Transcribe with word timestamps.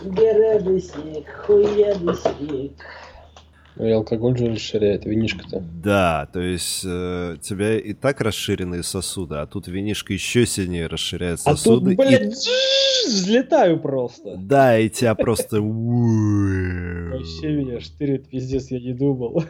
Грязный 0.00 0.80
снег, 0.80 1.26
хуяный 1.46 2.14
снег. 2.14 2.72
Ну 3.74 3.86
и 3.86 3.90
алкоголь 3.92 4.36
же 4.36 4.50
расширяет, 4.52 5.04
винишко-то. 5.04 5.60
Да, 5.60 6.28
то 6.32 6.40
есть 6.40 6.82
э, 6.84 7.36
тебя 7.40 7.78
и 7.78 7.92
так 7.92 8.20
расширенные 8.20 8.82
сосуды, 8.82 9.36
а 9.36 9.46
тут 9.46 9.68
винишко 9.68 10.12
еще 10.12 10.46
сильнее 10.46 10.88
расширяет 10.88 11.40
сосуды. 11.40 11.92
А 11.92 11.96
тут, 11.96 12.06
блядь, 12.06 12.48
и... 12.48 13.08
взлетаю 13.08 13.78
просто. 13.78 14.36
Да, 14.36 14.76
и 14.78 14.88
тебя 14.88 15.14
просто... 15.14 15.60
Вообще 15.60 17.52
меня 17.52 17.78
штырит, 17.80 18.28
пиздец, 18.28 18.70
я 18.72 18.80
не 18.80 18.94
думал. 18.94 19.44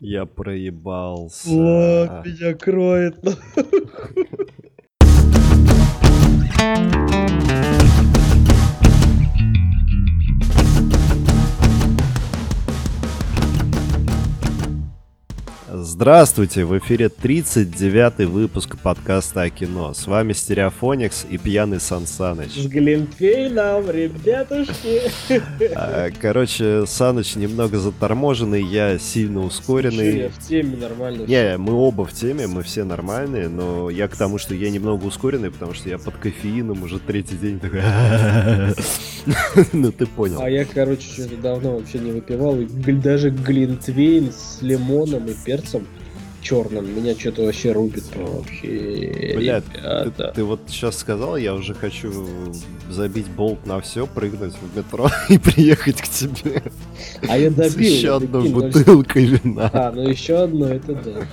Я 0.00 0.24
проебался. 0.24 1.48
Вот, 1.50 2.24
меня 2.24 2.54
кроет. 2.54 3.16
Здравствуйте, 16.02 16.64
в 16.64 16.76
эфире 16.78 17.08
39 17.08 18.26
выпуск 18.26 18.76
подкаста 18.76 19.42
о 19.42 19.50
кино. 19.50 19.94
С 19.94 20.08
вами 20.08 20.32
Стереофоникс 20.32 21.24
и 21.30 21.38
пьяный 21.38 21.78
Сан 21.78 22.08
Саныч. 22.08 22.54
С 22.54 22.66
Глинтвейном, 22.66 23.88
ребятушки. 23.88 25.02
А, 25.76 26.10
короче, 26.10 26.86
Саныч 26.86 27.36
немного 27.36 27.78
заторможенный, 27.78 28.64
я 28.64 28.98
сильно 28.98 29.42
ускоренный. 29.42 30.18
я 30.18 30.28
в 30.28 30.38
теме 30.38 30.76
нормально. 30.76 31.22
Не, 31.22 31.56
мы 31.56 31.72
оба 31.72 32.04
в 32.04 32.12
теме, 32.12 32.48
мы 32.48 32.64
все 32.64 32.82
нормальные, 32.82 33.48
но 33.48 33.88
я 33.88 34.08
к 34.08 34.16
тому, 34.16 34.38
что 34.38 34.56
я 34.56 34.70
немного 34.70 35.04
ускоренный, 35.04 35.52
потому 35.52 35.72
что 35.72 35.88
я 35.88 35.98
под 35.98 36.16
кофеином 36.16 36.82
уже 36.82 36.98
третий 36.98 37.36
день 37.36 37.60
такой... 37.60 37.82
Ну 39.72 39.92
ты 39.92 40.06
понял. 40.06 40.40
А 40.42 40.50
я, 40.50 40.64
короче, 40.64 41.02
что-то 41.02 41.36
давно 41.36 41.76
вообще 41.76 42.00
не 42.00 42.10
выпивал, 42.10 42.60
и 42.60 42.66
даже 42.66 43.30
Глинтвейн 43.30 44.32
с 44.32 44.60
лимоном 44.62 45.26
и 45.26 45.34
перцем 45.44 45.86
черным. 46.42 46.94
Меня 46.94 47.14
что-то 47.14 47.42
вообще 47.42 47.72
рубит 47.72 48.04
вообще. 48.14 49.34
Блядь, 49.36 49.64
ты, 50.16 50.32
ты 50.34 50.44
вот 50.44 50.60
сейчас 50.68 50.98
сказал, 50.98 51.36
я 51.36 51.54
уже 51.54 51.74
хочу 51.74 52.12
забить 52.90 53.28
болт 53.28 53.64
на 53.66 53.80
все, 53.80 54.06
прыгнуть 54.06 54.54
в 54.54 54.76
метро 54.76 55.08
и 55.28 55.38
приехать 55.38 56.02
к 56.02 56.08
тебе. 56.08 56.62
А 57.28 57.38
я 57.38 57.50
добил. 57.50 57.70
С 57.70 57.76
еще 57.76 58.16
одной 58.16 58.48
бутылкой 58.48 59.24
вина. 59.26 59.70
А, 59.72 59.92
ну 59.92 60.08
еще 60.08 60.36
одно, 60.36 60.68
это 60.68 60.94
да. 60.94 61.26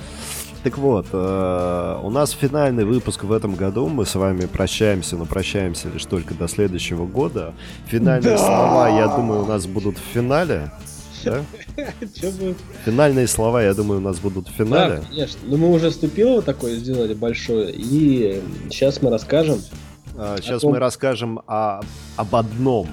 Так 0.63 0.77
вот, 0.77 1.05
э, 1.13 1.99
у 2.03 2.09
нас 2.09 2.31
финальный 2.31 2.83
выпуск 2.83 3.23
в 3.23 3.31
этом 3.31 3.55
году. 3.55 3.87
Мы 3.87 4.05
с 4.05 4.15
вами 4.15 4.45
прощаемся, 4.45 5.15
но 5.15 5.25
прощаемся 5.25 5.87
лишь 5.89 6.03
только 6.03 6.33
до 6.33 6.49
следующего 6.49 7.05
года. 7.05 7.53
Финальные 7.87 8.35
да! 8.35 8.37
слова, 8.37 8.89
я 8.89 9.07
думаю, 9.07 9.43
у 9.43 9.45
нас 9.45 9.65
будут 9.67 9.97
в 9.97 10.13
финале. 10.13 10.69
Да? 11.23 11.43
Финальные 12.85 13.27
слова, 13.27 13.63
я 13.63 13.73
думаю, 13.73 13.99
у 13.99 14.03
нас 14.03 14.19
будут 14.19 14.47
в 14.47 14.51
финале. 14.51 14.97
Да, 14.97 15.05
конечно. 15.09 15.39
Но 15.43 15.57
ну, 15.57 15.67
мы 15.67 15.73
уже 15.73 15.91
ступило 15.91 16.41
такое 16.41 16.75
сделали 16.75 17.13
большое, 17.13 17.71
и 17.71 18.41
сейчас 18.69 19.01
мы 19.01 19.09
расскажем. 19.09 19.59
сейчас 20.37 20.63
а, 20.63 20.67
мы 20.67 20.79
расскажем 20.79 21.41
о, 21.47 21.81
об 22.15 22.35
одном. 22.35 22.89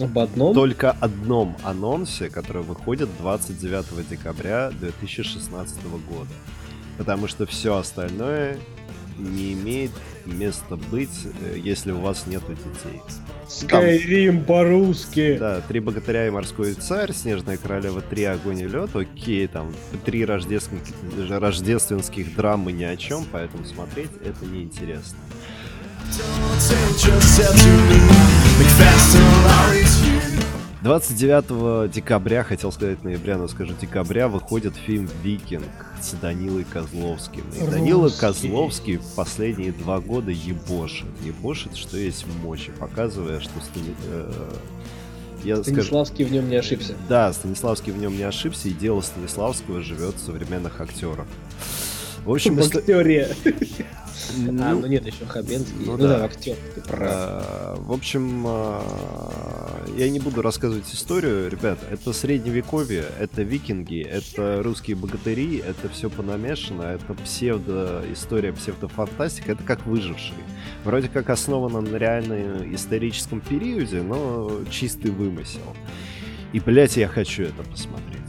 Об 0.00 0.18
одном? 0.18 0.54
Только 0.54 0.92
одном 0.92 1.56
анонсе, 1.64 2.30
который 2.30 2.62
выходит 2.62 3.08
29 3.18 4.08
декабря 4.08 4.70
2016 4.80 5.76
года. 6.08 6.30
Потому 6.96 7.28
что 7.28 7.46
все 7.46 7.76
остальное 7.76 8.58
не 9.18 9.52
имеет 9.52 9.90
места 10.24 10.76
быть, 10.76 11.26
э, 11.42 11.58
если 11.58 11.92
у 11.92 12.00
вас 12.00 12.26
нет 12.26 12.42
детей. 12.48 13.00
Скайрим 13.48 14.44
по-русски. 14.44 15.36
Да, 15.38 15.60
Три 15.62 15.80
богатыря 15.80 16.26
и 16.26 16.30
морской 16.30 16.74
царь, 16.74 17.12
Снежная 17.12 17.56
королева, 17.56 18.00
Три 18.02 18.24
огонь 18.24 18.60
и 18.60 18.68
лед, 18.68 18.94
окей, 18.94 19.46
там 19.46 19.74
три 20.04 20.24
рождественских, 20.24 20.94
рождественских 21.30 22.36
драмы 22.36 22.72
ни 22.72 22.84
о 22.84 22.96
чем, 22.96 23.24
поэтому 23.30 23.64
смотреть 23.64 24.10
это 24.24 24.44
неинтересно. 24.44 25.18
Don't 29.78 30.07
29 30.82 31.90
декабря, 31.90 32.44
хотел 32.44 32.70
сказать 32.70 33.02
ноября, 33.02 33.36
но 33.36 33.48
скажу 33.48 33.74
декабря, 33.80 34.28
выходит 34.28 34.76
фильм 34.76 35.08
«Викинг» 35.24 35.64
с 36.00 36.12
Данилой 36.12 36.64
Козловским. 36.64 37.44
И 37.50 37.68
Данила 37.68 38.08
Козловский 38.10 39.00
последние 39.16 39.72
два 39.72 39.98
года 39.98 40.30
ебошит. 40.30 41.08
Ебошит, 41.24 41.76
что 41.76 41.96
есть 41.96 42.26
мочи, 42.44 42.70
показывая, 42.78 43.40
что... 43.40 43.50
Э, 44.06 44.32
я 45.42 45.62
Станиславский 45.62 46.24
скажу... 46.24 46.28
в 46.28 46.32
нем 46.32 46.48
не 46.48 46.56
ошибся. 46.56 46.94
Да, 47.08 47.32
Станиславский 47.32 47.92
в 47.92 47.98
нем 47.98 48.16
не 48.16 48.22
ошибся, 48.22 48.68
и 48.68 48.72
дело 48.72 49.00
Станиславского 49.00 49.82
живет 49.82 50.14
в 50.14 50.24
современных 50.24 50.80
актерах. 50.80 51.26
В 52.28 52.32
общем, 52.32 52.56
в 52.56 52.60
актере. 52.60 53.30
Ну, 54.36 54.62
а, 54.62 54.74
ну 54.74 54.86
нет, 54.86 55.06
еще 55.06 55.24
Хабенский. 55.24 55.86
Ну, 55.86 55.92
ну 55.92 55.96
да. 55.96 56.18
да, 56.18 56.24
актер, 56.26 56.56
ты 56.74 56.82
прав. 56.82 57.00
А, 57.00 57.76
в 57.78 57.90
общем, 57.90 58.44
а, 58.46 59.86
я 59.96 60.10
не 60.10 60.20
буду 60.20 60.42
рассказывать 60.42 60.92
историю, 60.92 61.50
ребят. 61.50 61.78
Это 61.90 62.12
средневековье, 62.12 63.06
это 63.18 63.40
викинги, 63.40 64.02
это 64.02 64.62
русские 64.62 64.96
богатыри, 64.96 65.62
это 65.66 65.88
все 65.88 66.10
понамешано, 66.10 66.82
это 66.82 67.14
псевдо-история, 67.14 68.52
псевдофантастика, 68.52 69.52
это 69.52 69.62
как 69.62 69.86
выживший. 69.86 70.36
Вроде 70.84 71.08
как 71.08 71.30
основано 71.30 71.80
на 71.80 71.96
реальном 71.96 72.74
историческом 72.74 73.40
периоде, 73.40 74.02
но 74.02 74.50
чистый 74.70 75.10
вымысел. 75.10 75.74
И, 76.52 76.60
блядь, 76.60 76.98
я 76.98 77.08
хочу 77.08 77.44
это 77.44 77.62
посмотреть. 77.62 78.20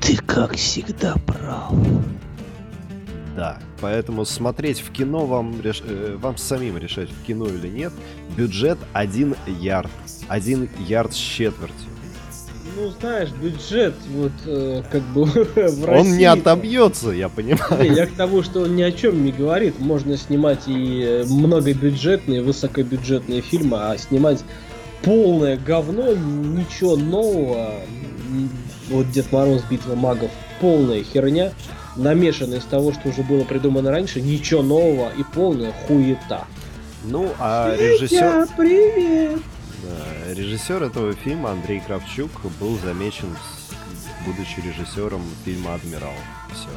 Ты, 0.00 0.16
как 0.16 0.54
всегда, 0.56 1.14
прав. 1.24 1.72
Да, 3.36 3.58
поэтому 3.80 4.24
смотреть 4.24 4.80
в 4.80 4.92
кино 4.92 5.26
вам, 5.26 5.60
реш... 5.60 5.82
Э, 5.84 6.16
вам 6.20 6.36
самим 6.36 6.78
решать, 6.78 7.08
в 7.10 7.26
кино 7.26 7.46
или 7.46 7.68
нет. 7.68 7.92
Бюджет 8.36 8.78
один 8.92 9.34
ярд. 9.46 9.90
Один 10.28 10.68
ярд 10.78 11.12
с 11.12 11.16
четвертью. 11.16 11.88
Ну, 12.76 12.90
знаешь, 13.00 13.30
бюджет, 13.30 13.94
вот, 14.10 14.32
э, 14.46 14.82
как 14.90 15.02
бы 15.02 15.24
в 15.24 15.84
России... 15.84 16.00
Он 16.00 16.16
не 16.16 16.24
отобьется, 16.24 17.10
я 17.10 17.28
понимаю. 17.28 17.82
Не, 17.82 17.96
я 17.96 18.06
к 18.06 18.12
тому, 18.12 18.42
что 18.42 18.62
он 18.62 18.76
ни 18.76 18.82
о 18.82 18.92
чем 18.92 19.24
не 19.24 19.32
говорит. 19.32 19.78
Можно 19.80 20.16
снимать 20.16 20.66
и 20.66 21.02
э, 21.02 21.24
многобюджетные, 21.24 22.42
высокобюджетные 22.42 23.42
фильмы, 23.42 23.78
а 23.80 23.98
снимать 23.98 24.44
полное 25.02 25.56
говно, 25.56 26.14
ничего 26.14 26.96
нового. 26.96 27.74
Вот 28.90 29.10
Дед 29.10 29.30
Мороз, 29.32 29.62
Битва 29.70 29.94
магов, 29.94 30.30
полная 30.60 31.02
херня 31.02 31.52
намешано 31.96 32.54
из 32.54 32.64
того, 32.64 32.92
что 32.92 33.08
уже 33.08 33.22
было 33.22 33.44
придумано 33.44 33.90
раньше, 33.90 34.20
ничего 34.20 34.62
нового 34.62 35.10
и 35.16 35.22
полная 35.22 35.72
хуета. 35.72 36.46
Ну, 37.04 37.32
а 37.38 37.74
режиссер... 37.76 38.48
привет! 38.56 39.40
Да, 39.82 40.34
режиссер 40.34 40.82
этого 40.82 41.12
фильма 41.12 41.50
Андрей 41.50 41.80
Кравчук 41.80 42.30
был 42.58 42.78
замечен, 42.78 43.28
будучи 44.24 44.60
режиссером 44.66 45.22
фильма 45.44 45.74
«Адмирал». 45.74 46.14
Все. 46.52 46.70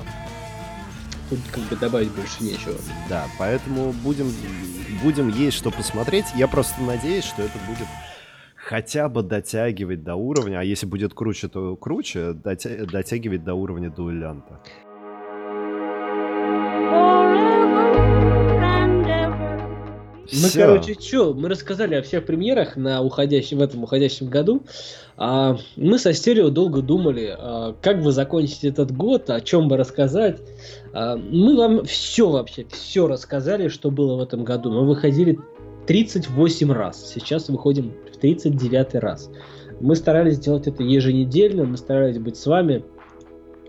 Тут 1.30 1.40
как 1.52 1.64
бы 1.64 1.76
добавить 1.76 2.12
больше 2.12 2.44
нечего. 2.44 2.76
Да, 3.10 3.26
поэтому 3.38 3.92
будем, 3.92 4.32
будем 5.04 5.30
есть 5.30 5.58
что 5.58 5.72
посмотреть. 5.72 6.26
Я 6.36 6.48
просто 6.48 6.82
надеюсь, 6.82 7.26
что 7.26 7.42
это 7.42 7.58
будет 7.68 7.88
хотя 8.56 9.08
бы 9.08 9.24
дотягивать 9.24 10.04
до 10.04 10.16
уровня, 10.16 10.60
а 10.60 10.64
если 10.64 10.86
будет 10.86 11.14
круче, 11.14 11.48
то 11.48 11.76
круче, 11.78 12.34
дотя 12.34 12.86
дотягивать 12.86 13.44
до 13.44 13.54
уровня 13.54 13.90
дуэлянта. 13.90 14.60
Мы, 20.32 20.50
Всё. 20.50 20.66
короче, 20.66 20.96
что, 21.00 21.34
мы 21.34 21.48
рассказали 21.48 21.96
о 21.96 22.02
всех 22.02 22.26
премьерах 22.26 22.76
на 22.76 23.02
уходящем, 23.02 23.60
в 23.60 23.62
этом 23.62 23.84
уходящем 23.84 24.28
году. 24.28 24.64
А, 25.16 25.58
мы 25.78 25.98
со 25.98 26.14
стерео 26.14 26.50
долго 26.50 26.82
думали, 26.82 27.34
а, 27.38 27.76
как 27.82 28.02
бы 28.04 28.12
закончить 28.12 28.66
этот 28.66 28.92
год, 28.92 29.30
о 29.30 29.40
чем 29.40 29.70
бы 29.70 29.78
рассказать. 29.78 30.42
А, 30.94 31.16
мы 31.16 31.56
вам 31.56 31.86
все 31.86 32.30
вообще, 32.30 32.66
все 32.70 33.08
рассказали, 33.08 33.70
что 33.70 33.90
было 33.90 34.18
в 34.18 34.22
этом 34.22 34.44
году. 34.44 34.70
Мы 34.72 34.86
выходили 34.86 35.40
38 35.88 36.72
раз, 36.74 37.10
сейчас 37.14 37.48
выходим 37.48 37.94
в 38.14 38.18
39 38.18 38.96
раз. 38.96 39.30
Мы 39.80 39.96
старались 39.96 40.40
делать 40.40 40.68
это 40.68 40.84
еженедельно, 40.84 41.64
мы 41.64 41.78
старались 41.78 42.18
быть 42.18 42.36
с 42.36 42.46
вами 42.46 42.84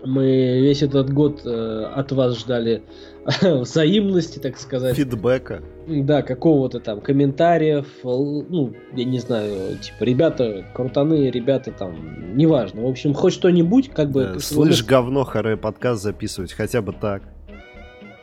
мы 0.03 0.59
весь 0.61 0.81
этот 0.81 1.11
год 1.11 1.41
э, 1.45 1.83
от 1.93 2.11
вас 2.11 2.37
ждали 2.37 2.83
взаимности, 3.41 4.39
так 4.39 4.57
сказать. 4.57 4.95
Фидбэка. 4.95 5.61
Да, 5.87 6.21
какого-то 6.21 6.79
там 6.79 7.01
комментариев. 7.01 7.87
Ну, 8.03 8.73
я 8.93 9.05
не 9.05 9.19
знаю, 9.19 9.77
типа, 9.77 10.03
ребята 10.03 10.65
крутаные, 10.73 11.31
ребята 11.31 11.71
там, 11.71 12.35
неважно. 12.35 12.83
В 12.83 12.87
общем, 12.87 13.13
хоть 13.13 13.33
что-нибудь, 13.33 13.89
как 13.89 14.11
бы... 14.11 14.31
Да, 14.33 14.39
слышь, 14.39 14.83
говно, 14.83 15.23
харе 15.23 15.57
подкаст 15.57 16.03
записывать, 16.03 16.53
хотя 16.53 16.81
бы 16.81 16.93
так. 16.93 17.23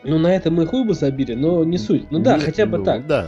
Ну, 0.05 0.19
на 0.19 0.35
это 0.35 0.51
мы 0.51 0.67
хуй 0.67 0.85
бы 0.85 0.95
забили, 0.95 1.35
но 1.35 1.65
не 1.65 1.79
суть. 1.79 2.11
Ну 2.11 2.21
да, 2.21 2.39
хотя 2.39 2.67
бы 2.67 2.79
ну, 2.79 2.85
так. 2.85 3.07
Да. 3.07 3.27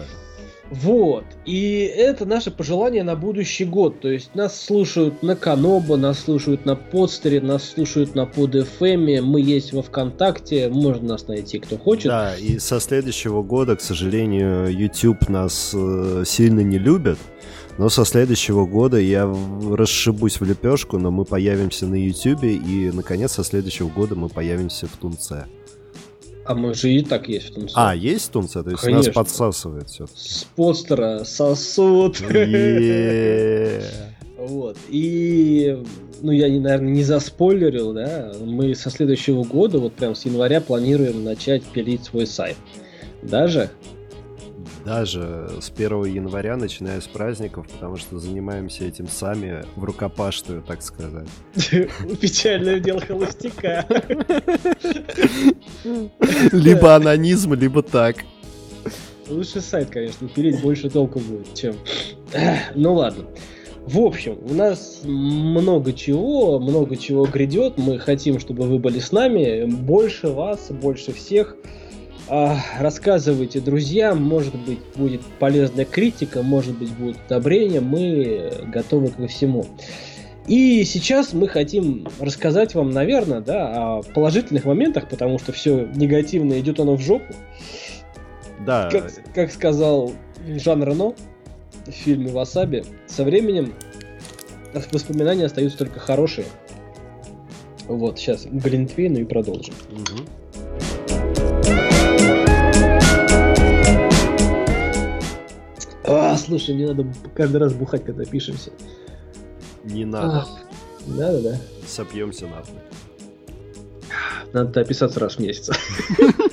Вот. 0.70 1.25
И 1.47 1.81
это 1.97 2.26
наше 2.26 2.50
пожелание 2.50 3.03
на 3.03 3.17
будущий 3.17 3.65
год. 3.65 4.00
То 4.00 4.09
есть 4.09 4.35
нас 4.35 4.61
слушают 4.61 5.23
на 5.23 5.37
Каноба, 5.37 5.97
нас 5.97 6.20
слушают 6.20 6.67
на 6.67 6.76
подстере, 6.76 7.41
нас 7.41 7.70
слушают 7.70 8.15
на 8.15 8.23
PodFM, 8.23 9.23
мы 9.23 9.41
есть 9.41 9.73
во 9.73 9.82
ВКонтакте, 9.82 10.69
можно 10.69 11.09
нас 11.09 11.26
найти, 11.26 11.59
кто 11.59 11.79
хочет. 11.79 12.06
Да, 12.06 12.37
и 12.37 12.59
со 12.59 12.81
следующего 12.81 13.43
года, 13.43 13.76
к 13.76 13.81
сожалению, 13.81 14.69
YouTube 14.70 15.29
нас 15.29 15.73
э, 15.75 16.25
сильно 16.26 16.61
не 16.61 16.79
любит. 16.79 17.19
Но 17.79 17.88
со 17.88 18.05
следующего 18.05 18.67
года 18.67 18.99
я 18.99 19.32
расшибусь 19.71 20.41
в 20.41 20.44
лепешку, 20.44 20.99
но 20.99 21.12
мы 21.12 21.25
появимся 21.25 21.87
на 21.87 21.94
YouTube, 21.94 22.43
и, 22.43 22.91
наконец, 22.93 23.32
со 23.32 23.44
следующего 23.44 23.88
года 23.88 24.17
мы 24.17 24.29
появимся 24.29 24.88
в 24.88 24.97
Тунце. 24.97 25.47
А 26.49 26.55
мы 26.55 26.73
же 26.73 26.91
и 26.91 27.03
так 27.03 27.29
есть 27.29 27.50
в 27.50 27.55
Тунце. 27.55 27.75
А, 27.77 27.95
есть 27.95 28.29
в 28.29 28.31
Тунце? 28.31 28.62
То 28.62 28.71
есть 28.71 28.83
Конечно. 28.83 29.09
нас 29.09 29.15
подсасывает 29.15 29.91
все. 29.91 30.06
С 30.06 30.47
постера 30.56 31.25
сосуд. 31.25 32.23
Вот. 34.39 34.79
И, 34.89 35.77
ну, 36.23 36.31
я, 36.31 36.49
наверное, 36.49 36.93
не 36.93 37.03
заспойлерил, 37.03 37.93
да, 37.93 38.33
мы 38.41 38.75
со 38.77 38.89
следующего 38.89 39.43
года, 39.43 39.79
вот 39.79 39.95
прям 39.95 40.15
с 40.15 40.25
января 40.25 40.61
планируем 40.61 41.25
начать 41.25 41.65
пилить 41.65 42.05
свой 42.05 42.27
сайт. 42.27 42.56
Даже 43.21 43.69
даже 44.88 45.50
с 45.61 45.70
1 45.70 46.05
января, 46.05 46.56
начиная 46.56 47.02
с 47.02 47.06
праздников, 47.06 47.67
потому 47.69 47.99
что 47.99 48.19
занимаемся 48.19 48.85
этим 48.85 49.06
сами 49.06 49.62
в 49.76 49.85
рукопашную, 49.85 50.62
так 50.62 50.81
сказать. 50.81 51.29
Печальное 52.20 52.81
дело 52.81 53.00
холостяка. 53.00 53.85
Либо 56.52 56.94
анонизм, 56.94 57.52
либо 57.52 57.82
так. 57.82 58.25
Лучше 59.29 59.61
сайт, 59.61 59.90
конечно, 59.90 60.26
пилить 60.26 60.62
больше 60.62 60.88
толку 60.88 61.19
будет, 61.19 61.52
чем... 61.52 61.76
Ну 62.75 62.94
ладно. 62.94 63.26
В 63.85 64.00
общем, 64.00 64.38
у 64.49 64.55
нас 64.55 65.02
много 65.05 65.93
чего, 65.93 66.58
много 66.58 66.96
чего 66.96 67.26
грядет. 67.26 67.76
Мы 67.76 67.99
хотим, 67.99 68.40
чтобы 68.40 68.64
вы 68.64 68.79
были 68.79 69.00
с 69.00 69.12
нами. 69.12 69.67
Больше 69.67 70.29
вас, 70.29 70.70
больше 70.70 71.12
всех. 71.12 71.56
А, 72.30 72.58
рассказывайте 72.78 73.60
друзьям, 73.60 74.22
может 74.22 74.54
быть, 74.54 74.80
будет 74.96 75.22
полезная 75.38 75.86
критика, 75.86 76.42
может 76.42 76.76
быть, 76.76 76.92
будет 76.92 77.16
одобрение, 77.26 77.80
мы 77.80 78.52
готовы 78.66 79.08
ко 79.08 79.26
всему. 79.28 79.66
И 80.46 80.84
сейчас 80.84 81.32
мы 81.32 81.48
хотим 81.48 82.06
рассказать 82.20 82.75
вам, 82.75 82.90
наверное, 82.90 83.40
да, 83.40 83.98
о 83.98 84.02
положительных 84.02 84.64
моментах, 84.64 85.08
потому 85.08 85.38
что 85.38 85.52
все 85.52 85.88
негативное 85.94 86.60
идет 86.60 86.80
оно 86.80 86.96
в 86.96 87.00
жопу. 87.00 87.34
Да. 88.66 88.88
Как, 88.90 89.12
как 89.34 89.52
сказал 89.52 90.12
Жан 90.46 90.82
Рено 90.82 91.14
в 91.86 91.90
фильме 91.90 92.30
«Васаби», 92.32 92.84
со 93.06 93.25
временем 93.25 93.72
воспоминания 94.92 95.46
остаются 95.46 95.78
только 95.78 95.98
хорошие. 95.98 96.46
Вот, 97.86 98.19
сейчас 98.19 98.44
Глинтвейну 98.44 99.20
и 99.20 99.25
продолжим. 99.25 99.75
Угу. 99.90 100.25
А, 106.08 106.37
слушай, 106.38 106.75
мне 106.75 106.87
надо 106.87 107.06
каждый 107.34 107.58
раз 107.58 107.75
бухать, 107.75 108.02
когда 108.05 108.25
пишемся. 108.25 108.70
Не 109.84 110.06
надо. 110.06 110.38
А, 110.38 110.46
надо, 111.06 111.43
да? 111.43 111.56
Сопьемся 111.87 112.46
нахуй. 112.46 112.75
Надо 114.55 114.81
описаться 114.81 115.20
раз 115.20 115.37
в 115.37 115.38
месяц. 115.40 115.70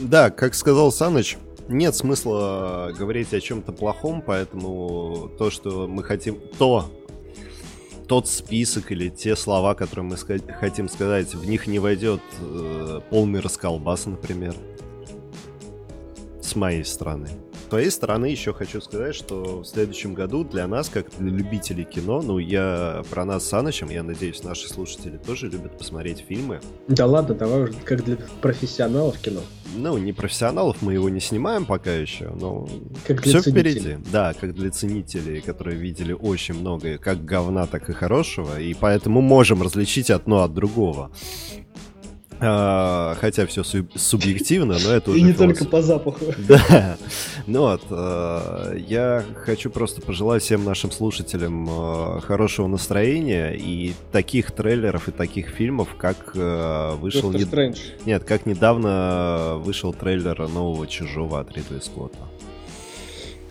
Да, 0.00 0.30
как 0.30 0.54
сказал 0.54 0.92
Саныч, 0.92 1.38
нет 1.66 1.92
смысла 1.92 2.92
говорить 2.96 3.34
о 3.34 3.40
чем-то 3.40 3.72
плохом, 3.72 4.22
поэтому 4.24 5.28
то, 5.38 5.50
что 5.50 5.88
мы 5.88 6.04
хотим, 6.04 6.38
то, 6.56 6.88
тот 8.06 8.28
список 8.28 8.92
или 8.92 9.08
те 9.08 9.34
слова, 9.34 9.74
которые 9.74 10.06
мы 10.06 10.14
ска- 10.14 10.52
хотим 10.52 10.88
сказать, 10.88 11.34
в 11.34 11.44
них 11.48 11.66
не 11.66 11.80
войдет 11.80 12.20
э, 12.40 13.00
полный 13.10 13.40
расколбас, 13.40 14.06
например. 14.06 14.54
С 16.40 16.54
моей 16.54 16.84
стороны 16.84 17.28
твоей 17.68 17.90
стороны 17.90 18.26
еще 18.26 18.52
хочу 18.52 18.80
сказать, 18.80 19.14
что 19.14 19.60
в 19.60 19.64
следующем 19.64 20.14
году 20.14 20.44
для 20.44 20.66
нас, 20.66 20.88
как 20.88 21.06
для 21.18 21.30
любителей 21.30 21.84
кино, 21.84 22.22
ну, 22.22 22.38
я 22.38 23.02
про 23.10 23.24
нас 23.24 23.44
с 23.44 23.48
Санычем, 23.48 23.90
я 23.90 24.02
надеюсь, 24.02 24.42
наши 24.42 24.68
слушатели 24.68 25.16
тоже 25.16 25.48
любят 25.48 25.78
посмотреть 25.78 26.24
фильмы. 26.28 26.60
Да 26.88 27.06
ладно, 27.06 27.34
давай 27.34 27.64
уже 27.64 27.72
как 27.84 28.04
для 28.04 28.16
профессионалов 28.40 29.18
кино. 29.18 29.40
Ну, 29.76 29.98
не 29.98 30.12
профессионалов, 30.12 30.78
мы 30.80 30.94
его 30.94 31.08
не 31.08 31.20
снимаем 31.20 31.66
пока 31.66 31.92
еще, 31.92 32.30
но 32.40 32.68
как 33.06 33.22
все 33.22 33.40
впереди. 33.40 33.98
Да, 34.10 34.34
как 34.34 34.54
для 34.54 34.70
ценителей, 34.70 35.40
которые 35.40 35.76
видели 35.76 36.12
очень 36.12 36.54
много 36.54 36.98
как 36.98 37.24
говна, 37.24 37.66
так 37.66 37.90
и 37.90 37.92
хорошего, 37.92 38.60
и 38.60 38.74
поэтому 38.74 39.20
можем 39.20 39.62
различить 39.62 40.10
одно 40.10 40.42
от 40.42 40.54
другого. 40.54 41.10
А, 42.40 43.16
хотя 43.20 43.46
все 43.46 43.64
субъективно, 43.64 44.76
но 44.82 44.90
это 44.90 45.10
уже... 45.10 45.20
И 45.20 45.22
не 45.22 45.32
только 45.32 45.64
по 45.64 45.82
запаху. 45.82 46.24
Да. 46.48 46.96
Ну 47.46 47.60
вот, 47.60 47.82
а, 47.90 48.74
я 48.76 49.24
хочу 49.44 49.70
просто 49.70 50.00
пожелать 50.00 50.42
всем 50.42 50.64
нашим 50.64 50.90
слушателям 50.90 51.66
а, 51.68 52.20
хорошего 52.20 52.66
настроения 52.66 53.54
и 53.54 53.94
таких 54.12 54.52
трейлеров 54.52 55.08
и 55.08 55.12
таких 55.12 55.48
фильмов, 55.48 55.88
как 55.96 56.34
вышел... 56.34 57.32
Не... 57.32 57.74
Нет, 58.06 58.24
как 58.24 58.46
недавно 58.46 59.56
вышел 59.58 59.92
трейлер 59.92 60.48
нового 60.48 60.86
Чужого 60.86 61.40
от 61.40 61.56
Ридли 61.56 61.80
Скотта. 61.80 62.27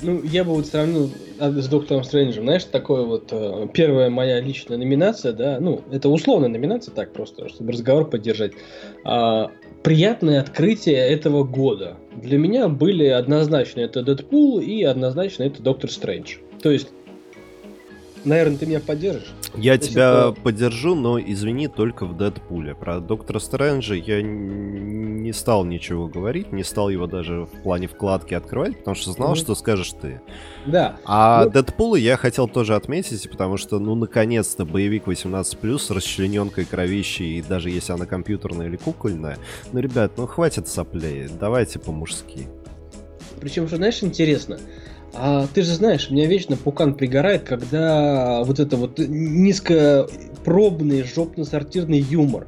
Ну, 0.02 0.22
я 0.24 0.44
бы 0.44 0.54
вот 0.54 0.68
сравнил 0.68 1.10
с 1.40 1.68
Доктором 1.68 2.04
Стрэнджем. 2.04 2.44
Знаешь, 2.44 2.66
такое 2.66 3.04
вот 3.04 3.30
э, 3.32 3.68
первая 3.74 4.10
моя 4.10 4.40
личная 4.40 4.78
номинация, 4.78 5.34
да, 5.34 5.60
ну, 5.60 5.82
это 5.92 6.10
условная 6.10 6.50
номинация, 6.50 6.94
так 6.94 7.14
просто, 7.14 7.50
чтобы 7.50 7.72
разговор 7.72 8.08
поддержать. 8.08 8.52
А, 9.04 9.50
приятное 9.84 10.40
открытие 10.40 10.98
этого 10.98 11.44
года. 11.44 11.98
Для 12.16 12.38
меня 12.38 12.68
были 12.68 13.06
однозначно 13.06 13.82
это 13.82 14.04
Дэдпул 14.04 14.60
и 14.60 14.84
однозначно 14.84 15.44
это 15.44 15.64
Доктор 15.64 15.92
Стрэндж. 15.92 16.38
То 16.62 16.72
есть 16.72 16.90
Наверное, 18.28 18.58
ты 18.58 18.66
меня 18.66 18.82
поддержишь? 18.82 19.34
Я 19.56 19.76
Если 19.76 19.92
тебя 19.92 20.12
то... 20.12 20.34
поддержу, 20.34 20.96
но 20.96 21.18
извини, 21.18 21.70
только 21.70 22.06
в 22.06 22.18
Дэдпуле. 22.18 22.76
Про 22.76 23.00
Доктора 23.00 23.40
Стрэнджа 23.40 23.96
я 23.96 24.22
не 24.22 25.32
стал 25.32 25.64
ничего 25.64 26.08
говорить, 26.08 26.52
не 26.52 26.64
стал 26.64 26.90
его 26.90 27.08
даже 27.08 27.46
в 27.46 27.64
плане 27.64 27.88
вкладки 27.88 28.34
открывать, 28.34 28.78
потому 28.80 28.96
что 28.96 29.12
знал, 29.14 29.34
mm-hmm. 29.34 29.38
что 29.38 29.56
скажешь 29.56 29.94
ты. 30.02 30.22
Да. 30.66 30.98
А 31.06 31.46
ну... 31.46 31.52
Дэдпула 31.52 31.96
я 31.96 32.18
хотел 32.18 32.50
тоже 32.50 32.76
отметить, 32.76 33.30
потому 33.30 33.56
что, 33.56 33.80
ну, 33.80 33.96
наконец-то, 33.96 34.66
боевик 34.66 35.08
18+, 35.08 35.80
с 35.80 35.90
расчлененкой 35.90 36.66
кровищей, 36.66 37.40
и 37.40 37.42
даже 37.42 37.70
если 37.70 37.94
она 37.94 38.06
компьютерная 38.06 38.68
или 38.68 38.76
кукольная, 38.76 39.38
ну, 39.72 39.80
ребят, 39.80 40.12
ну, 40.18 40.28
хватит 40.28 40.68
соплей, 40.68 41.30
давайте 41.40 41.80
по-мужски. 41.80 42.48
Причем, 43.40 43.68
что, 43.68 43.78
знаешь, 43.78 44.04
интересно, 44.04 44.60
а 45.14 45.48
ты 45.54 45.62
же 45.62 45.74
знаешь, 45.74 46.10
меня 46.10 46.28
вечно 46.28 46.58
пукан 46.58 46.94
пригорает, 46.94 47.44
когда 47.44 48.44
вот 48.44 48.60
это 48.60 48.78
вот 48.78 49.00
низкопробный 49.00 51.04
жопно-сортирный 51.04 52.00
юмор. 52.00 52.48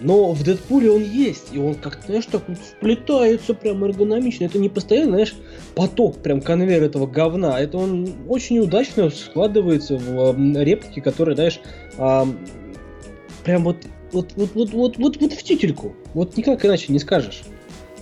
Но 0.00 0.32
в 0.32 0.42
Дэдпуле 0.42 0.90
он 0.90 1.02
есть, 1.02 1.48
и 1.52 1.58
он 1.58 1.76
как-то, 1.76 2.06
знаешь, 2.06 2.26
так 2.26 2.42
вот 2.46 2.58
вплетается 2.58 3.54
прям 3.54 3.84
эргономично. 3.84 4.44
Это 4.44 4.58
не 4.58 4.68
постоянно, 4.68 5.12
знаешь, 5.12 5.34
поток, 5.74 6.18
прям 6.18 6.40
конвейер 6.40 6.82
этого 6.82 7.06
говна. 7.06 7.58
Это 7.58 7.78
он 7.78 8.08
очень 8.28 8.58
удачно 8.58 9.08
складывается 9.10 9.96
в 9.96 10.62
реплики, 10.62 11.00
которые, 11.00 11.36
знаешь, 11.36 11.60
а, 11.96 12.26
прям 13.44 13.64
вот 13.64 13.78
вот, 14.12 14.32
вот, 14.36 14.50
вот, 14.54 14.72
вот, 14.72 14.96
вот, 14.96 15.16
вот 15.18 15.32
в 15.32 15.42
тительку. 15.42 15.96
Вот 16.14 16.36
никак 16.36 16.64
иначе 16.64 16.92
не 16.92 17.00
скажешь. 17.00 17.42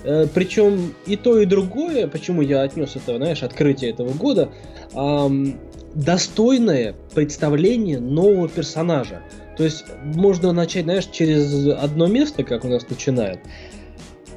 Э, 0.04 0.26
Причем 0.32 0.94
и 1.06 1.16
то, 1.16 1.38
и 1.40 1.46
другое, 1.46 2.06
почему 2.08 2.42
я 2.42 2.62
отнес 2.62 2.96
это, 2.96 3.16
знаешь, 3.16 3.42
открытие 3.42 3.90
этого 3.90 4.12
года, 4.12 4.50
эм, 4.94 5.58
достойное 5.94 6.94
представление 7.14 8.00
нового 8.00 8.48
персонажа. 8.48 9.22
То 9.56 9.64
есть 9.64 9.84
можно 10.02 10.52
начать, 10.52 10.84
знаешь, 10.84 11.06
через 11.06 11.68
одно 11.68 12.06
место, 12.06 12.42
как 12.42 12.64
у 12.64 12.68
нас 12.68 12.88
начинают, 12.88 13.40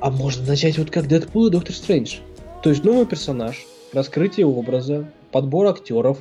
а 0.01 0.11
можно 0.11 0.45
начать 0.45 0.77
вот 0.77 0.91
как 0.91 1.07
Дэдпул 1.07 1.47
и 1.47 1.51
Доктор 1.51 1.73
Стрэндж. 1.73 2.17
То 2.61 2.69
есть 2.69 2.83
новый 2.83 3.05
персонаж, 3.05 3.65
раскрытие 3.93 4.45
образа, 4.45 5.09
подбор 5.31 5.67
актеров. 5.67 6.19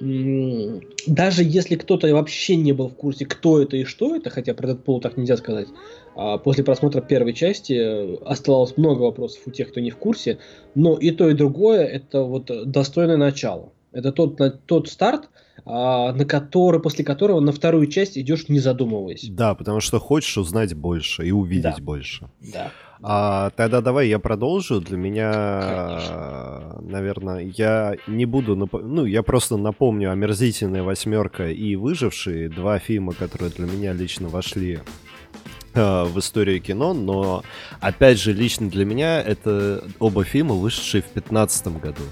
Даже 0.00 1.44
если 1.44 1.76
кто-то 1.76 2.10
вообще 2.14 2.56
не 2.56 2.72
был 2.72 2.88
в 2.88 2.94
курсе, 2.94 3.26
кто 3.26 3.60
это 3.60 3.76
и 3.76 3.84
что 3.84 4.16
это, 4.16 4.30
хотя 4.30 4.54
про 4.54 4.68
Дэдпула 4.68 5.02
так 5.02 5.18
нельзя 5.18 5.36
сказать, 5.36 5.68
после 6.38 6.64
просмотра 6.64 7.00
первой 7.00 7.32
части 7.32 7.72
э, 7.72 8.16
оставалось 8.24 8.76
много 8.76 9.02
вопросов 9.02 9.42
у 9.46 9.50
тех, 9.50 9.70
кто 9.70 9.80
не 9.80 9.90
в 9.90 9.96
курсе, 9.96 10.38
но 10.74 10.96
и 10.96 11.10
то, 11.10 11.28
и 11.28 11.34
другое 11.34 11.84
это 11.84 12.22
вот 12.22 12.50
достойное 12.70 13.16
начало. 13.16 13.72
Это 13.92 14.12
тот, 14.12 14.38
тот 14.66 14.88
старт, 14.88 15.30
а, 15.64 16.12
на 16.12 16.24
который, 16.24 16.80
после 16.80 17.04
которого 17.04 17.40
на 17.40 17.52
вторую 17.52 17.86
часть 17.88 18.16
идешь 18.16 18.48
не 18.48 18.60
задумываясь. 18.60 19.28
Да, 19.28 19.54
потому 19.54 19.80
что 19.80 19.98
хочешь 19.98 20.38
узнать 20.38 20.74
больше 20.74 21.26
и 21.26 21.32
увидеть 21.32 21.76
да. 21.76 21.82
больше. 21.82 22.30
Да. 22.52 22.70
А, 23.02 23.50
тогда 23.56 23.80
давай 23.80 24.08
я 24.08 24.18
продолжу. 24.18 24.80
Для 24.80 24.96
меня 24.96 25.32
Конечно. 25.62 26.78
наверное, 26.82 27.52
я 27.56 27.96
не 28.06 28.26
буду... 28.26 28.56
Нап... 28.56 28.74
Ну, 28.74 29.04
я 29.04 29.22
просто 29.22 29.56
напомню 29.56 30.12
«Омерзительная 30.12 30.82
восьмерка» 30.82 31.48
и 31.48 31.76
«Выжившие», 31.76 32.48
два 32.48 32.78
фильма, 32.78 33.14
которые 33.14 33.50
для 33.50 33.66
меня 33.66 33.92
лично 33.92 34.28
вошли 34.28 34.80
в 35.74 36.18
историю 36.18 36.60
кино, 36.60 36.94
но, 36.94 37.42
опять 37.80 38.18
же, 38.18 38.32
лично 38.32 38.68
для 38.68 38.84
меня 38.84 39.20
это 39.22 39.84
оба 39.98 40.24
фильма, 40.24 40.54
вышедшие 40.54 41.02
в 41.02 41.12
2015 41.12 41.80
году. 41.80 42.02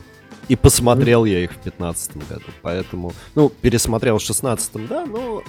И 0.48 0.56
посмотрел 0.56 1.26
я 1.26 1.44
их 1.44 1.50
в 1.50 1.62
2015 1.62 2.16
году. 2.28 2.46
Поэтому, 2.62 3.12
ну, 3.34 3.50
пересмотрел 3.50 4.18
в 4.18 4.22
16 4.22 4.88
да, 4.88 5.04
но 5.04 5.42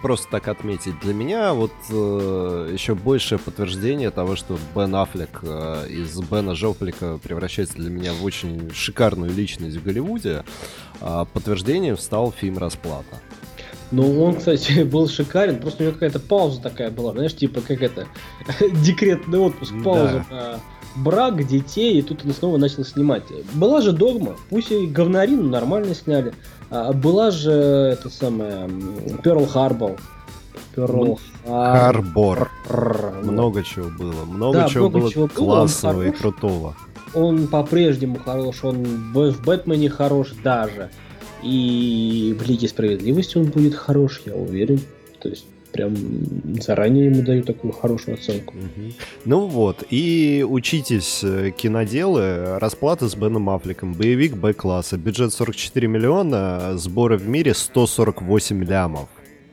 просто 0.00 0.28
так 0.30 0.48
отметить. 0.48 0.98
Для 1.00 1.12
меня 1.12 1.52
вот 1.52 1.72
э, 1.90 2.70
еще 2.72 2.94
большее 2.94 3.38
подтверждение 3.38 4.10
того, 4.10 4.34
что 4.34 4.58
Бен 4.74 4.94
Аффлек 4.94 5.40
э, 5.42 5.88
из 5.90 6.18
Бена 6.20 6.54
Жоплика 6.54 7.18
превращается 7.22 7.76
для 7.76 7.90
меня 7.90 8.14
в 8.14 8.24
очень 8.24 8.70
шикарную 8.74 9.30
личность 9.30 9.76
в 9.76 9.84
Голливуде. 9.84 10.44
А 11.02 11.26
подтверждением 11.26 11.98
стал 11.98 12.32
фильм 12.32 12.56
«Расплата». 12.56 13.20
Ну, 13.90 14.22
он, 14.22 14.36
кстати, 14.36 14.82
был 14.84 15.08
шикарен, 15.08 15.60
просто 15.60 15.82
у 15.82 15.86
него 15.86 15.94
какая-то 15.94 16.20
пауза 16.20 16.60
такая 16.60 16.90
была, 16.90 17.12
знаешь, 17.12 17.34
типа 17.34 17.60
как 17.60 17.82
это, 17.82 18.06
декретный 18.84 19.38
отпуск, 19.38 19.72
пауза 19.84 20.24
да 20.30 20.60
брак, 20.96 21.46
детей, 21.46 21.98
и 21.98 22.02
тут 22.02 22.24
он 22.24 22.32
снова 22.32 22.56
начал 22.56 22.84
снимать. 22.84 23.24
Была 23.54 23.80
же 23.80 23.92
догма, 23.92 24.36
пусть 24.50 24.72
и 24.72 24.86
говнарину 24.86 25.44
нормально 25.44 25.94
сняли. 25.94 26.32
А 26.70 26.92
была 26.92 27.30
же 27.30 27.50
это 27.50 28.08
самое 28.10 28.68
Перл 29.22 29.46
Харбор. 29.46 29.96
Перл 30.74 31.20
Харбор. 31.46 32.50
Много 33.22 33.62
чего 33.62 33.90
было. 33.90 34.24
Много 34.24 34.58
да, 34.58 34.68
чего 34.68 34.88
много 34.88 35.00
было 35.00 35.12
чего 35.12 35.28
классного 35.28 35.94
было, 35.94 36.02
и 36.02 36.10
крутого. 36.10 36.76
Он 37.14 37.46
по-прежнему 37.46 38.18
хорош, 38.18 38.64
он 38.64 39.12
в 39.12 39.42
Бэтмене 39.42 39.88
хорош 39.88 40.32
даже. 40.42 40.90
И 41.46 42.34
в 42.38 42.42
Лиге 42.48 42.68
Справедливости 42.68 43.38
он 43.38 43.46
будет 43.46 43.74
хорош, 43.74 44.22
я 44.26 44.34
уверен. 44.34 44.80
То 45.20 45.28
есть 45.28 45.46
прям 45.76 45.94
заранее 46.60 47.06
ему 47.06 47.22
даю 47.22 47.42
такую 47.42 47.72
хорошую 47.72 48.16
оценку. 48.16 48.54
Ну 49.24 49.46
вот, 49.46 49.84
и 49.90 50.44
учитесь 50.48 51.20
э, 51.22 51.50
киноделы, 51.50 52.58
расплата 52.58 53.08
с 53.08 53.14
Беном 53.14 53.50
Аффлеком, 53.50 53.94
боевик 53.94 54.34
Б-класса, 54.36 54.96
бюджет 54.96 55.32
44 55.32 55.86
миллиона, 55.86 56.76
сборы 56.78 57.18
в 57.18 57.28
мире 57.28 57.54
148 57.54 58.64
лямов. 58.64 59.08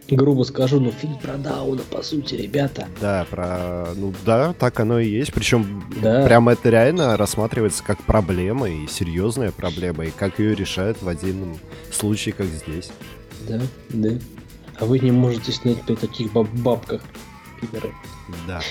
Грубо 0.10 0.44
скажу, 0.44 0.80
но 0.80 0.92
фильм 0.92 1.18
про 1.18 1.38
Дауна, 1.38 1.82
по 1.90 2.04
сути, 2.04 2.36
ребята. 2.36 2.88
Да, 3.00 3.26
про... 3.30 3.88
Ну 3.96 4.14
да, 4.26 4.54
так 4.54 4.80
оно 4.80 5.00
и 5.00 5.10
есть. 5.10 5.34
Причем 5.34 5.84
да. 6.02 6.26
прямо 6.26 6.54
это 6.54 6.70
реально 6.70 7.16
рассматривается 7.16 7.84
как 7.84 8.02
проблема 8.04 8.70
и 8.70 8.88
серьезная 8.88 9.52
проблема, 9.52 10.06
и 10.06 10.12
как 10.12 10.40
ее 10.40 10.56
решают 10.56 11.02
в 11.02 11.08
отдельном 11.08 11.58
случае, 11.92 12.34
как 12.34 12.48
здесь. 12.48 12.92
Да, 13.48 13.62
да. 13.90 14.10
А 14.80 14.86
вы 14.86 15.00
не 15.00 15.12
можете 15.12 15.52
снять 15.52 15.82
при 15.84 15.96
таких 15.96 16.34
баб 16.34 16.50
бабках, 16.50 17.02
пидоры. 17.62 17.92
Да. 18.48 18.62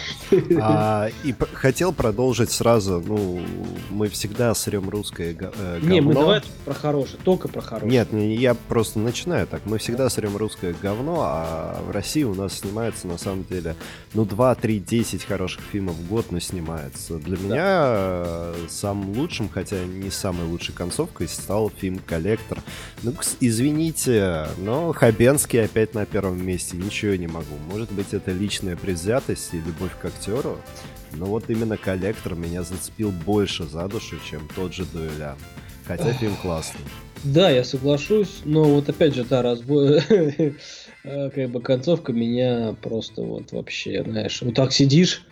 А, 0.61 1.09
и 1.25 1.35
хотел 1.53 1.93
продолжить 1.93 2.51
сразу. 2.51 3.03
Ну, 3.05 3.43
мы 3.91 4.09
всегда 4.09 4.55
срем 4.55 4.89
русское 4.89 5.33
э, 5.33 5.35
говно. 5.35 5.79
Не, 5.83 6.01
мы 6.01 6.15
давай 6.15 6.43
про 6.65 6.75
хорошее, 6.75 7.19
только 7.23 7.49
про 7.49 7.61
хорошее. 7.61 7.91
Нет, 7.91 8.13
не, 8.13 8.35
я 8.37 8.55
просто 8.55 8.99
начинаю 8.99 9.47
так. 9.47 9.63
Мы 9.67 9.79
всегда 9.79 10.09
срем 10.09 10.37
русское 10.37 10.75
говно, 10.81 11.21
а 11.21 11.83
в 11.87 11.91
России 11.91 12.23
у 12.23 12.35
нас 12.35 12.61
снимается 12.61 13.07
на 13.07 13.19
самом 13.19 13.45
деле, 13.45 13.77
ну, 14.15 14.25
2, 14.25 14.55
3, 14.55 14.79
10 14.79 15.25
хороших 15.25 15.61
фильмов 15.71 15.97
в 15.97 16.09
год, 16.09 16.27
но 16.31 16.41
снимается. 16.41 17.19
Для 17.19 17.37
да. 17.37 17.43
меня 17.43 17.65
э, 17.67 18.55
самым 18.71 19.13
лучшим, 19.19 19.49
хотя 19.49 19.85
не 19.85 20.11
самой 20.11 20.47
лучшей 20.47 20.75
концовкой, 20.75 21.29
стал 21.29 21.71
фильм 21.71 21.99
«Коллектор». 21.99 22.59
Ну, 23.03 23.15
извините, 23.41 24.47
но 24.59 24.93
Хабенский 24.93 25.65
опять 25.65 25.95
на 25.95 26.07
первом 26.07 26.45
месте. 26.45 26.77
Ничего 26.77 27.15
не 27.17 27.27
могу. 27.27 27.57
Может 27.71 27.93
быть, 27.93 28.15
это 28.15 28.33
личная 28.33 28.77
предвзятость, 28.77 29.42
и 29.53 29.59
любовь 29.59 29.93
к 30.01 30.05
актеру, 30.05 30.59
но 31.13 31.27
вот 31.27 31.51
именно 31.51 31.77
коллектор 31.77 32.35
меня 32.35 32.63
зацепил 32.63 33.11
больше 33.11 33.65
за 33.65 33.89
душу, 33.89 34.17
чем 34.29 34.49
тот 34.55 34.73
же 34.75 34.85
дуэлян. 34.85 35.37
Хотя 35.87 36.13
фильм 36.13 36.37
классный. 36.37 36.81
Да, 37.25 37.51
я 37.51 37.65
соглашусь, 37.65 38.41
но 38.45 38.65
вот 38.65 38.89
опять 38.89 39.15
же, 39.15 39.25
та 39.25 39.43
разбой, 39.43 40.01
э, 40.09 41.31
как 41.31 41.51
бы 41.51 41.61
концовка 41.61 42.13
меня 42.13 42.75
просто 42.83 43.23
вот 43.23 43.53
вообще, 43.53 44.03
знаешь, 44.03 44.43
вот 44.43 44.55
так 44.55 44.73
сидишь, 44.73 45.25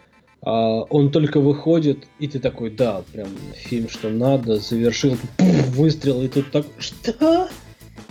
а 0.43 0.83
он 0.83 1.11
только 1.11 1.41
выходит, 1.41 2.07
и 2.19 2.29
ты 2.29 2.39
такой, 2.39 2.71
да, 2.71 3.03
прям 3.13 3.29
фильм, 3.55 3.89
что 3.89 4.09
надо, 4.09 4.59
завершил, 4.59 5.17
пуф, 5.37 5.67
выстрел, 5.71 6.23
и 6.23 6.29
тут 6.29 6.51
так, 6.53 6.67
что? 6.79 7.49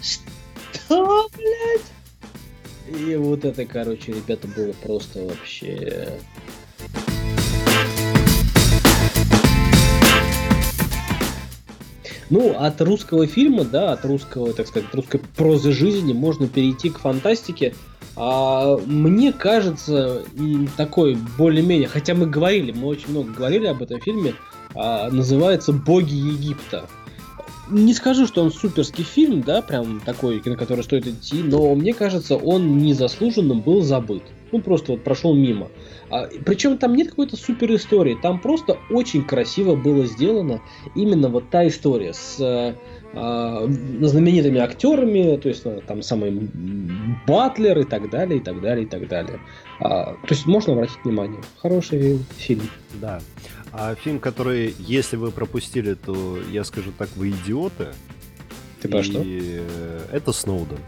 Что, 0.01 1.29
блядь? 1.35 1.98
И 2.97 3.15
вот 3.15 3.45
это, 3.45 3.65
короче, 3.65 4.13
ребята, 4.13 4.47
было 4.47 4.73
просто 4.83 5.23
вообще... 5.23 6.19
Ну, 12.31 12.55
от 12.57 12.79
русского 12.81 13.25
фильма, 13.25 13.63
да, 13.63 13.91
от 13.93 14.05
русского, 14.05 14.53
так 14.53 14.67
сказать, 14.67 14.93
русской 14.93 15.19
прозы 15.35 15.71
жизни 15.71 16.13
можно 16.13 16.47
перейти 16.47 16.89
к 16.89 16.99
фантастике. 16.99 17.73
А, 18.15 18.77
мне 18.85 19.33
кажется, 19.33 20.23
такой 20.77 21.17
более-менее, 21.37 21.87
хотя 21.87 22.13
мы 22.13 22.27
говорили, 22.27 22.71
мы 22.71 22.87
очень 22.87 23.09
много 23.09 23.31
говорили 23.31 23.65
об 23.65 23.81
этом 23.81 23.99
фильме, 23.99 24.35
а, 24.75 25.09
называется 25.09 25.73
«Боги 25.73 26.13
Египта» 26.13 26.87
не 27.69 27.93
скажу, 27.93 28.27
что 28.27 28.43
он 28.43 28.51
суперский 28.51 29.03
фильм, 29.03 29.41
да, 29.41 29.61
прям 29.61 29.99
такой, 30.01 30.41
на 30.43 30.55
который 30.55 30.83
стоит 30.83 31.07
идти, 31.07 31.41
но 31.43 31.73
мне 31.75 31.93
кажется, 31.93 32.35
он 32.35 32.79
незаслуженно 32.79 33.55
был 33.55 33.81
забыт. 33.81 34.23
Ну, 34.51 34.61
просто 34.61 34.93
вот 34.93 35.03
прошел 35.03 35.35
мимо. 35.35 35.67
А, 36.09 36.27
причем 36.45 36.77
там 36.77 36.95
нет 36.95 37.09
какой-то 37.09 37.37
супер 37.37 37.73
истории, 37.75 38.17
там 38.19 38.39
просто 38.39 38.77
очень 38.89 39.23
красиво 39.23 39.75
было 39.75 40.05
сделано 40.05 40.61
именно 40.95 41.29
вот 41.29 41.49
та 41.49 41.67
история 41.67 42.13
с 42.13 42.37
а, 42.39 42.75
а 43.13 43.67
знаменитыми 44.01 44.59
актерами, 44.59 45.37
то 45.37 45.49
есть 45.49 45.63
э, 45.65 45.81
там 45.87 46.03
самый 46.03 46.31
Батлер 47.27 47.79
и 47.79 47.83
так 47.83 48.09
далее, 48.11 48.39
и 48.39 48.43
так 48.43 48.61
далее, 48.61 48.85
и 48.85 48.87
так 48.87 49.07
далее. 49.07 49.39
А, 49.79 50.13
то 50.13 50.29
есть 50.29 50.45
можно 50.45 50.73
обратить 50.73 50.97
внимание. 51.03 51.41
Хороший 51.57 52.19
фильм. 52.37 52.69
Да. 53.01 53.19
А 53.71 53.95
фильм, 53.95 54.19
который, 54.19 54.75
если 54.79 55.15
вы 55.15 55.31
пропустили, 55.31 55.93
то 55.93 56.39
я 56.51 56.63
скажу 56.63 56.91
так, 56.97 57.09
вы 57.15 57.29
идиоты. 57.29 57.89
Ты 58.81 58.87
про 58.87 59.03
что? 59.03 59.23
Это 60.11 60.31
Сноуден. 60.31 60.79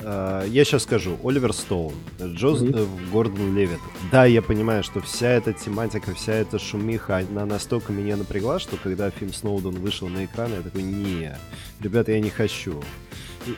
А, 0.00 0.44
я 0.46 0.64
сейчас 0.64 0.84
скажу. 0.84 1.18
Оливер 1.24 1.52
Стоун, 1.52 1.94
Джозеф 2.20 2.68
mm-hmm. 2.68 3.10
Гордон 3.10 3.56
Левит. 3.56 3.80
Да, 4.12 4.24
я 4.24 4.40
понимаю, 4.40 4.84
что 4.84 5.00
вся 5.00 5.30
эта 5.30 5.52
тематика, 5.52 6.14
вся 6.14 6.34
эта 6.34 6.60
шумиха, 6.60 7.18
она 7.18 7.44
настолько 7.44 7.92
меня 7.92 8.16
напрягла, 8.16 8.60
что 8.60 8.76
когда 8.76 9.10
фильм 9.10 9.32
Сноуден 9.32 9.72
вышел 9.72 10.06
на 10.08 10.24
экран, 10.24 10.52
я 10.52 10.62
такой, 10.62 10.82
не, 10.82 11.36
ребята, 11.80 12.12
я 12.12 12.20
не 12.20 12.30
хочу 12.30 12.80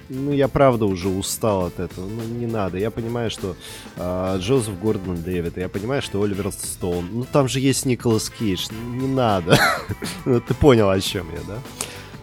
ну, 0.09 0.33
я 0.33 0.49
правда 0.49 0.87
уже 0.87 1.09
устал 1.09 1.66
от 1.66 1.80
этого. 1.80 2.07
Ну, 2.07 2.23
не 2.35 2.47
надо. 2.47 2.78
Я 2.78 2.90
понимаю, 2.90 3.30
что 3.30 3.57
э, 3.97 4.38
Джозеф 4.38 4.78
Гордон 4.78 5.23
Дэвид, 5.23 5.57
я 5.57 5.68
понимаю, 5.68 6.02
что 6.02 6.23
Оливер 6.23 6.50
Стоун. 6.52 7.09
Ну, 7.12 7.26
там 7.30 7.49
же 7.49 7.61
есть 7.61 7.87
Николас 7.87 8.30
Кейдж. 8.30 8.68
Не 8.71 9.07
надо. 9.07 9.59
ну, 10.25 10.40
ты 10.40 10.54
понял, 10.54 10.88
о 10.90 11.00
чем 11.00 11.26
я, 11.33 11.40
да? 11.47 11.59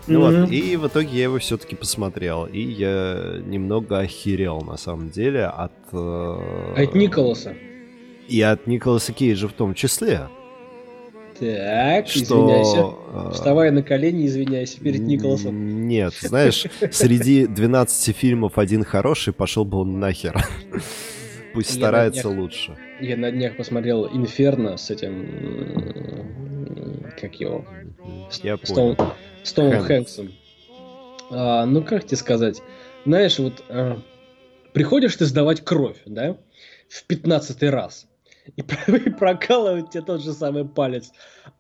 Ну 0.08 0.22
вот, 0.22 0.52
и 0.52 0.76
в 0.76 0.88
итоге 0.88 1.18
я 1.18 1.24
его 1.24 1.40
все-таки 1.40 1.76
посмотрел. 1.76 2.46
И 2.46 2.60
я 2.60 3.42
немного 3.44 4.00
охерел, 4.00 4.62
на 4.62 4.78
самом 4.78 5.10
деле, 5.10 5.46
от... 5.46 5.74
Э, 5.92 6.74
от 6.78 6.94
Николаса. 6.94 7.56
И 8.28 8.42
от 8.42 8.68
Николаса 8.68 9.14
Кейджа 9.14 9.48
в 9.48 9.54
том 9.54 9.74
числе. 9.74 10.28
Так, 11.40 12.08
что... 12.08 12.24
извиняйся. 12.24 12.80
А, 13.14 13.32
Вставай 13.34 13.72
на 13.72 13.84
колени, 13.84 14.26
извиняйся 14.26 14.80
перед 14.80 15.02
Николасом. 15.02 15.88
Нет, 15.88 16.14
знаешь, 16.14 16.66
среди 16.92 17.46
12 17.48 18.16
фильмов 18.16 18.58
один 18.58 18.84
хороший, 18.84 19.34
пошел 19.34 19.66
бы 19.66 19.80
он 19.80 20.00
нахер. 20.00 20.42
Пусть 21.54 21.72
я 21.72 21.76
старается 21.76 22.24
днях, 22.24 22.38
лучше. 22.38 22.78
Я 23.00 23.18
на 23.18 23.32
днях 23.32 23.58
посмотрел 23.58 24.08
Инферно 24.08 24.78
с 24.78 24.90
этим... 24.90 25.94
Как 27.20 27.36
его? 27.36 27.66
Я 28.44 28.58
с 28.58 28.70
понял. 28.70 28.98
С 29.44 29.54
Томом 29.54 29.80
Хэнксом. 29.82 30.32
А, 31.32 31.66
ну, 31.66 31.82
как 31.84 32.06
тебе 32.06 32.18
сказать? 32.18 32.62
Знаешь, 33.06 33.40
вот 33.40 33.64
а, 33.70 34.02
приходишь 34.74 35.16
ты 35.16 35.26
сдавать 35.26 35.62
кровь, 35.62 35.98
да? 36.06 36.38
В 36.90 37.04
пятнадцатый 37.06 37.70
раз 37.70 38.08
и, 38.56 38.62
и 38.92 39.10
прокалывают 39.10 39.92
тебе 39.92 40.04
тот 40.04 40.22
же 40.22 40.34
самый 40.34 40.66
палец, 40.66 41.12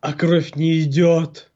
а 0.01 0.13
кровь 0.13 0.55
не 0.55 0.81
идет. 0.81 1.51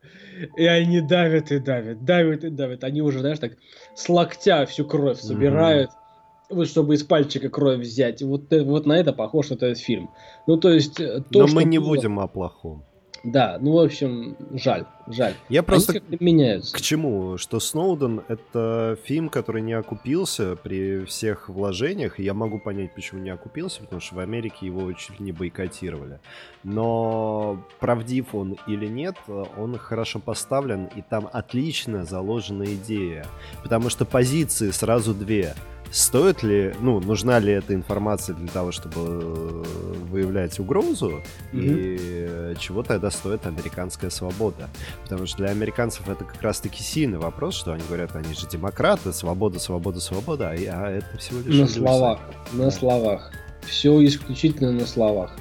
И 0.56 0.66
они 0.66 1.02
давят 1.02 1.52
и 1.52 1.60
давят, 1.60 2.06
давят 2.06 2.46
и 2.46 2.50
давят. 2.50 2.84
Они 2.86 3.02
уже, 3.02 3.20
знаешь, 3.20 3.40
так 3.40 3.58
с 3.94 4.08
локтя 4.08 4.66
всю 4.66 4.86
кровь 4.86 5.20
собирают, 5.20 5.90
mm-hmm. 5.90 6.56
вот 6.56 6.68
чтобы 6.70 6.96
из 6.96 7.04
пальчика 7.04 7.50
кровь 7.50 7.80
взять. 7.80 8.22
Вот, 8.22 8.52
э, 8.54 8.64
вот 8.64 8.86
на 8.86 8.94
это 8.94 9.12
похож 9.12 9.52
этот 9.52 9.78
фильм. 9.78 10.10
Ну, 10.48 10.56
то 10.56 10.70
есть... 10.70 11.00
Э, 11.02 11.22
то, 11.30 11.46
Но 11.46 11.48
мы 11.48 11.66
не 11.66 11.78
было... 11.78 11.90
будем 11.90 12.20
о 12.22 12.28
плохом. 12.28 12.86
Да, 13.24 13.58
ну, 13.60 13.74
в 13.74 13.80
общем, 13.80 14.36
жаль, 14.52 14.86
жаль. 15.08 15.34
Я 15.50 15.64
просто 15.64 16.02
меняются. 16.20 16.76
К 16.76 16.82
чему? 16.82 17.38
Что 17.38 17.60
Сноуден— 17.60 18.22
это 18.28 18.98
фильм, 19.04 19.30
который 19.30 19.62
не 19.62 19.74
окупился 19.74 20.56
при 20.56 21.04
всех 21.06 21.50
вложениях. 21.50 22.20
я 22.20 22.34
могу 22.34 22.60
понять, 22.60 22.94
почему 22.96 23.22
не 23.22 23.30
окупился, 23.30 23.82
потому 23.82 24.02
что 24.02 24.16
в 24.16 24.20
Америке 24.20 24.66
его 24.66 24.92
чуть 24.94 25.20
ли 25.20 25.26
не 25.26 25.32
бойкотировали. 25.32 26.20
Но 26.64 27.64
правдив 27.80 28.34
он 28.36 28.58
или 28.68 28.88
нет, 28.88 29.16
он 29.28 29.78
хорошо 29.78 30.20
поставлен, 30.20 30.86
и 30.96 31.02
там 31.02 31.30
отлично 31.32 32.06
заложена 32.06 32.64
идея. 32.76 33.26
Потому 33.64 33.90
что 33.90 34.06
позиции 34.06 34.72
сразу 34.72 35.14
две— 35.14 35.56
стоит 35.92 36.44
ли, 36.44 36.74
ну, 36.80 37.00
нужна 37.00 37.40
ли 37.40 37.54
эта 37.54 37.74
информация 37.74 38.36
для 38.36 38.48
того, 38.48 38.72
чтобы 38.72 39.02
э, 39.02 39.64
выявлять 40.10 40.60
угрозу, 40.60 41.22
mm-hmm. 41.54 42.54
и 42.54 42.56
чего 42.60 42.84
тогда 42.84 43.12
стоит 43.12 43.46
американская 43.46 44.10
свобода? 44.10 44.70
Потому 45.04 45.26
что 45.26 45.38
для 45.38 45.50
американцев 45.50 46.08
это 46.08 46.24
как 46.24 46.42
раз-таки 46.42 46.84
сильный 46.84 47.18
вопрос, 47.18 47.56
что 47.56 47.74
они 47.74 47.84
говорят, 47.88 48.16
они 48.16 48.34
же 48.34 48.48
демократы, 48.48 49.14
свобода, 49.14 49.60
свобода, 49.60 50.00
свобода, 50.00 50.50
а, 50.50 50.54
а 50.54 50.92
это 50.92 51.18
всего 51.18 51.42
лишь... 51.42 51.60
На 51.60 51.68
словах, 51.68 52.20
на 52.54 52.72
словах. 52.72 53.32
Все 53.66 54.04
исключительно 54.06 54.72
на 54.72 54.86
словах. 54.86 55.32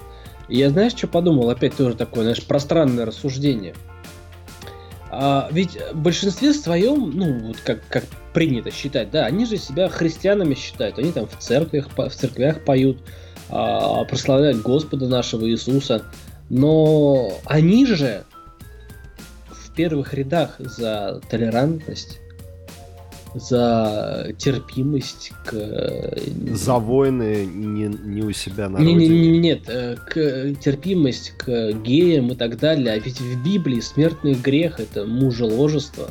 И 0.49 0.59
я 0.59 0.71
знаешь, 0.71 0.93
что 0.93 1.07
подумал? 1.07 1.51
Опять 1.51 1.77
тоже 1.77 1.95
такое, 1.95 2.23
знаешь, 2.23 2.45
пространное 2.45 3.05
рассуждение. 3.07 3.75
А, 5.11 5.49
ведь 5.51 5.79
в 5.93 5.97
большинстве 5.97 6.53
своем, 6.53 7.11
ну, 7.11 7.49
вот 7.49 7.57
как, 7.65 7.81
как 7.89 8.05
принято 8.35 8.71
считать, 8.71 9.11
да, 9.11 9.25
они 9.25 9.47
же 9.47 9.57
себя 9.57 9.89
христианами 9.89 10.55
считают, 10.55 10.99
они 10.99 11.13
там 11.13 11.27
в 11.27 11.39
церквях, 11.39 11.89
в 11.97 12.11
церквях 12.11 12.65
поют, 12.65 12.99
а, 13.49 14.05
прославляют 14.05 14.63
Господа 14.63 15.09
нашего 15.09 15.49
Иисуса, 15.49 16.05
но 16.51 17.33
они 17.47 17.87
же 17.87 18.25
в 19.51 19.75
первых 19.75 20.13
рядах 20.15 20.57
за 20.59 21.21
толерантность, 21.31 22.21
за 23.35 24.33
терпимость 24.39 25.33
к... 25.45 26.15
За 26.53 26.75
войны 26.75 27.47
не, 27.47 27.87
не 27.87 28.23
у 28.23 28.33
себя 28.33 28.69
на 28.69 28.79
не, 28.79 28.95
родине. 28.95 29.09
Не, 29.09 29.29
не, 29.31 29.39
нет, 29.39 29.61
э, 29.69 29.97
к 29.97 30.55
терпимость 30.61 31.35
к 31.39 31.73
геям 31.73 32.33
и 32.33 32.35
так 32.35 32.59
далее. 32.59 32.93
А 32.93 32.99
ведь 32.99 33.21
в 33.21 33.45
Библии 33.45 33.81
смертный 33.81 34.35
грех 34.35 34.81
это 34.81 35.05
мужеложество. 35.05 36.11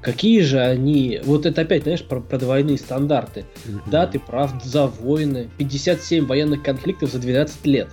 Какие 0.00 0.42
же 0.42 0.60
они... 0.60 1.20
Вот 1.24 1.46
это 1.46 1.62
опять, 1.62 1.82
знаешь, 1.82 2.04
про, 2.04 2.20
про 2.20 2.38
двойные 2.38 2.78
стандарты. 2.78 3.44
Mm-hmm. 3.66 3.80
Да, 3.90 4.06
ты 4.06 4.20
прав, 4.20 4.52
за 4.62 4.86
войны. 4.86 5.48
57 5.58 6.26
военных 6.26 6.62
конфликтов 6.62 7.10
за 7.10 7.18
12 7.18 7.66
лет. 7.66 7.88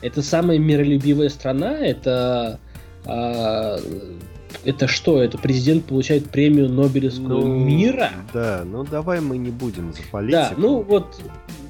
Это 0.00 0.22
самая 0.22 0.58
миролюбивая 0.58 1.28
страна, 1.28 1.78
это... 1.78 2.58
Это 4.64 4.86
что? 4.86 5.22
Это 5.22 5.38
президент 5.38 5.86
получает 5.86 6.30
премию 6.30 6.68
Нобелевского 6.68 7.40
ну, 7.40 7.46
мира? 7.46 8.10
Да, 8.32 8.62
ну 8.64 8.84
давай 8.84 9.20
мы 9.20 9.38
не 9.38 9.50
будем 9.50 9.92
за 9.92 10.02
политику. 10.10 10.42
Да, 10.42 10.52
ну 10.56 10.82
вот 10.82 11.20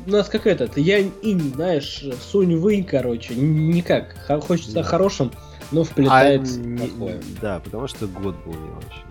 у 0.07 0.11
нас 0.11 0.29
как 0.29 0.47
этот, 0.47 0.77
я 0.77 0.99
и 0.99 1.39
знаешь, 1.39 2.05
сунь 2.21 2.57
вынь, 2.57 2.85
короче, 2.85 3.35
никак. 3.35 4.17
Хочется 4.47 4.75
да. 4.75 4.83
хорошим, 4.83 5.31
но 5.71 5.85
вплетается 5.85 6.61
а, 6.61 6.79
плохое. 6.79 7.21
Да, 7.41 7.61
потому 7.61 7.87
что 7.87 8.07
год 8.07 8.35
был 8.45 8.55
не 8.55 8.71
очень. 8.71 9.05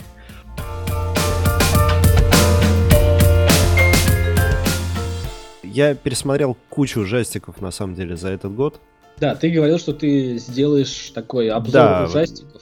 Я 5.64 5.94
пересмотрел 5.96 6.58
кучу 6.70 7.02
ужастиков, 7.02 7.62
на 7.62 7.72
самом 7.72 7.96
деле, 7.96 8.18
за 8.18 8.30
этот 8.30 8.54
год. 8.54 8.82
Да, 9.20 9.36
ты 9.36 9.50
говорил, 9.50 9.78
что 9.78 9.94
ты 9.94 10.38
сделаешь 10.38 11.12
такой 11.14 11.50
обзор 11.50 11.74
да, 11.74 12.06
ужастиков. 12.06 12.62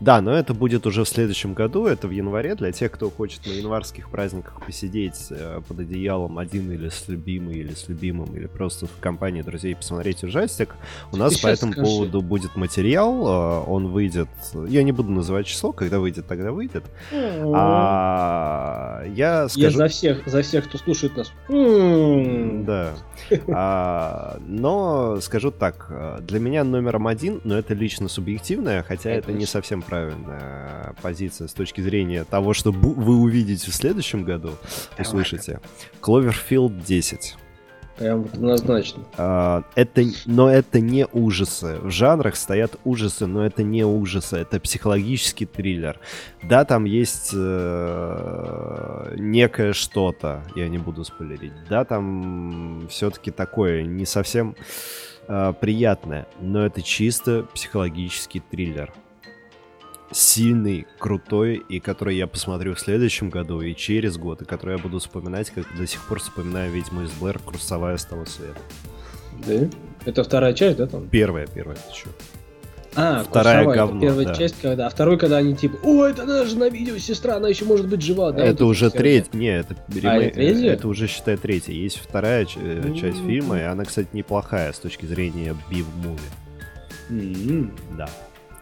Да, 0.00 0.22
но 0.22 0.32
это 0.32 0.54
будет 0.54 0.86
уже 0.86 1.04
в 1.04 1.08
следующем 1.08 1.52
году, 1.52 1.86
это 1.86 2.08
в 2.08 2.10
январе, 2.10 2.54
для 2.54 2.72
тех, 2.72 2.90
кто 2.90 3.10
хочет 3.10 3.46
на 3.46 3.50
январских 3.50 4.08
праздниках 4.08 4.64
посидеть 4.64 5.26
э, 5.30 5.60
под 5.66 5.80
одеялом 5.80 6.38
один 6.38 6.72
или 6.72 6.88
с 6.88 7.06
любимой, 7.08 7.56
или 7.56 7.74
с 7.74 7.86
любимым, 7.88 8.34
или 8.34 8.46
просто 8.46 8.86
в 8.86 8.98
компании 9.00 9.42
друзей 9.42 9.76
посмотреть 9.76 10.24
ужастик. 10.24 10.74
У 11.12 11.18
нас 11.18 11.34
Ты 11.34 11.42
по 11.42 11.48
этому 11.48 11.72
скажи. 11.72 11.86
поводу 11.86 12.22
будет 12.22 12.56
материал, 12.56 13.64
э, 13.64 13.64
он 13.70 13.88
выйдет, 13.88 14.28
я 14.68 14.82
не 14.82 14.92
буду 14.92 15.10
называть 15.10 15.46
число, 15.46 15.72
когда 15.72 15.98
выйдет, 16.00 16.26
тогда 16.26 16.50
выйдет. 16.50 16.84
А, 17.12 19.04
я 19.14 19.50
скажу... 19.50 19.66
Я 19.66 19.70
за 19.70 19.88
всех, 19.88 20.26
за 20.26 20.40
всех, 20.40 20.64
кто 20.64 20.78
слушает 20.78 21.16
нас. 21.16 21.32
Да. 21.48 22.94
А, 23.52 24.38
но 24.46 25.20
скажу 25.20 25.50
так, 25.50 25.86
э, 25.90 26.18
для 26.22 26.40
меня 26.40 26.64
номером 26.64 27.06
один, 27.06 27.40
но 27.44 27.58
это 27.58 27.74
лично 27.74 28.08
субъективное, 28.08 28.82
хотя 28.82 29.10
это 29.10 29.32
не 29.32 29.46
совсем 29.46 29.82
правильная 29.90 30.94
позиция 31.02 31.48
с 31.48 31.52
точки 31.52 31.80
зрения 31.80 32.24
того, 32.24 32.54
что 32.54 32.70
вы 32.70 33.16
увидите 33.16 33.70
в 33.70 33.74
следующем 33.74 34.22
году, 34.22 34.52
услышите. 34.98 35.60
Cloverfield 36.00 36.84
10. 36.86 37.36
Прям 37.98 38.22
вот 38.22 38.32
однозначно. 38.32 39.02
А, 39.18 39.64
это, 39.74 40.02
но 40.24 40.48
это 40.48 40.80
не 40.80 41.06
ужасы. 41.06 41.80
В 41.82 41.90
жанрах 41.90 42.36
стоят 42.36 42.76
ужасы, 42.84 43.26
но 43.26 43.44
это 43.44 43.62
не 43.62 43.84
ужасы. 43.84 44.38
Это 44.38 44.58
психологический 44.58 45.44
триллер. 45.44 45.98
Да, 46.42 46.64
там 46.64 46.84
есть 46.84 47.32
э, 47.34 49.14
некое 49.18 49.74
что-то. 49.74 50.42
Я 50.54 50.68
не 50.68 50.78
буду 50.78 51.04
спойлерить. 51.04 51.52
Да, 51.68 51.84
там 51.84 52.86
все-таки 52.88 53.30
такое 53.30 53.82
не 53.82 54.06
совсем 54.06 54.56
э, 55.28 55.52
приятное. 55.60 56.26
Но 56.40 56.64
это 56.64 56.80
чисто 56.80 57.44
психологический 57.52 58.40
триллер 58.40 58.94
сильный, 60.12 60.86
крутой, 60.98 61.62
и 61.68 61.80
который 61.80 62.16
я 62.16 62.26
посмотрю 62.26 62.74
в 62.74 62.80
следующем 62.80 63.30
году 63.30 63.60
и 63.60 63.74
через 63.74 64.16
год, 64.16 64.42
и 64.42 64.44
который 64.44 64.76
я 64.76 64.82
буду 64.82 64.98
вспоминать, 64.98 65.50
как 65.50 65.64
до 65.76 65.86
сих 65.86 66.00
пор 66.06 66.20
вспоминаю 66.20 66.72
«Ведьму 66.72 67.02
из 67.02 67.10
Блэр», 67.12 67.38
«Курсовая 67.38 67.96
с 67.96 68.04
того 68.04 68.26
света». 68.26 68.60
Да? 69.46 69.68
Это 70.04 70.24
вторая 70.24 70.52
часть, 70.52 70.78
да, 70.78 70.86
там? 70.86 71.08
Первая, 71.08 71.46
первая, 71.46 71.76
ты 71.76 71.94
чё? 71.94 72.08
А, 72.96 73.22
вторая 73.22 73.64
говно, 73.64 74.00
первая 74.00 74.26
да. 74.26 74.34
часть, 74.34 74.56
когда, 74.60 74.88
а 74.88 74.90
второй, 74.90 75.16
когда 75.16 75.36
они 75.36 75.54
типа, 75.54 75.78
о, 75.84 76.06
это 76.06 76.26
даже 76.26 76.56
на 76.56 76.68
видео 76.68 76.98
сестра, 76.98 77.36
она 77.36 77.48
еще 77.48 77.64
может 77.64 77.88
быть 77.88 78.02
жива, 78.02 78.32
да? 78.32 78.44
Это 78.44 78.64
вот 78.64 78.72
уже 78.72 78.90
третья, 78.90 79.38
не, 79.38 79.58
это, 79.58 79.76
а, 80.02 80.18
это, 80.18 80.40
это 80.40 80.88
уже 80.88 81.06
считай 81.06 81.36
третья. 81.36 81.72
Есть 81.72 81.98
вторая 81.98 82.44
mm-hmm. 82.44 82.98
часть 82.98 83.18
фильма, 83.24 83.60
и 83.60 83.62
она, 83.62 83.84
кстати, 83.84 84.08
неплохая 84.12 84.72
с 84.72 84.78
точки 84.80 85.06
зрения 85.06 85.56
бив-муви. 85.70 86.18
Mm-hmm. 87.10 87.70
Да. 87.96 88.10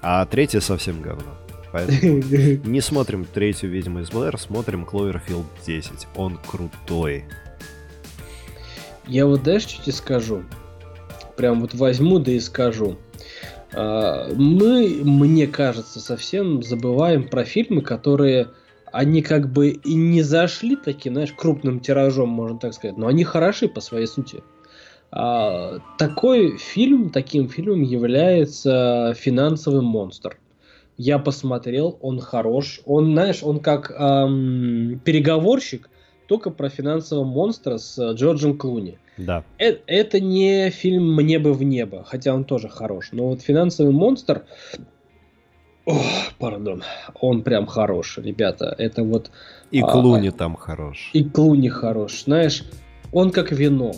А 0.01 0.25
третья 0.27 0.61
совсем 0.61 1.03
говно. 1.03 1.37
Поэтому 1.73 2.23
не 2.65 2.81
смотрим 2.81 3.25
третью 3.25 3.71
«Ведьму 3.71 4.01
из 4.01 4.11
Блэр», 4.11 4.39
смотрим 4.39 4.85
«Кловерфилд 4.85 5.47
10». 5.67 6.07
Он 6.17 6.39
крутой. 6.47 7.25
Я 9.07 9.27
вот 9.27 9.43
знаешь, 9.43 9.63
что 9.63 9.83
тебе 9.83 9.93
скажу? 9.93 10.43
Прям 11.37 11.61
вот 11.61 11.75
возьму, 11.75 12.19
да 12.19 12.33
и 12.33 12.41
скажу. 12.41 12.99
А, 13.73 14.29
мы, 14.35 15.01
мне 15.03 15.47
кажется, 15.47 16.01
совсем 16.01 16.63
забываем 16.63 17.29
про 17.29 17.45
фильмы, 17.45 17.83
которые 17.83 18.49
они 18.93 19.23
как 19.23 19.53
бы 19.53 19.69
и 19.69 19.95
не 19.95 20.23
зашли 20.23 20.77
таким, 20.77 21.15
знаешь, 21.15 21.33
крупным 21.33 21.81
тиражом, 21.81 22.31
можно 22.31 22.59
так 22.59 22.73
сказать, 22.75 22.97
но 22.97 23.07
они 23.07 23.25
хороши 23.25 23.69
по 23.69 23.81
своей 23.81 24.07
сути. 24.07 24.43
А, 25.11 25.79
такой 25.97 26.59
фильм, 26.59 27.11
таким 27.11 27.49
фильмом 27.49 27.83
является 27.83 29.15
«Финансовый 29.17 29.81
монстр». 29.81 30.39
Я 30.97 31.19
посмотрел, 31.19 31.97
он 32.01 32.21
хорош. 32.21 32.81
Он, 32.85 33.13
знаешь, 33.13 33.43
он 33.43 33.61
как 33.61 33.91
эм, 33.91 35.01
переговорщик, 35.05 35.89
только 36.27 36.51
про 36.51 36.69
финансового 36.69 37.25
монстра 37.25 37.79
с 37.79 37.99
э, 37.99 38.15
Джорджем 38.15 38.59
Клуни. 38.59 38.99
Да. 39.17 39.45
Это, 39.59 39.81
это 39.87 40.21
не 40.21 40.71
фильм 40.71 41.15
«Мне 41.15 41.39
бы 41.39 41.55
в 41.55 41.63
небо», 41.63 42.05
хотя 42.05 42.35
он 42.35 42.45
тоже 42.45 42.69
хорош. 42.69 43.11
Но 43.13 43.29
вот 43.29 43.43
«Финансовый 43.43 43.93
монстр», 43.93 44.45
Ох, 45.87 46.05
пардон, 46.39 46.83
он 47.19 47.43
прям 47.43 47.65
хорош, 47.65 48.19
ребята. 48.19 48.75
Это 48.77 49.03
вот... 49.03 49.31
И 49.71 49.81
Клуни 49.81 50.29
а, 50.29 50.33
там 50.33 50.55
хорош. 50.55 51.09
И 51.15 51.25
Клуни 51.25 51.71
хорош. 51.71 52.25
Знаешь, 52.25 52.65
он 53.11 53.31
как 53.31 53.53
вино 53.53 53.95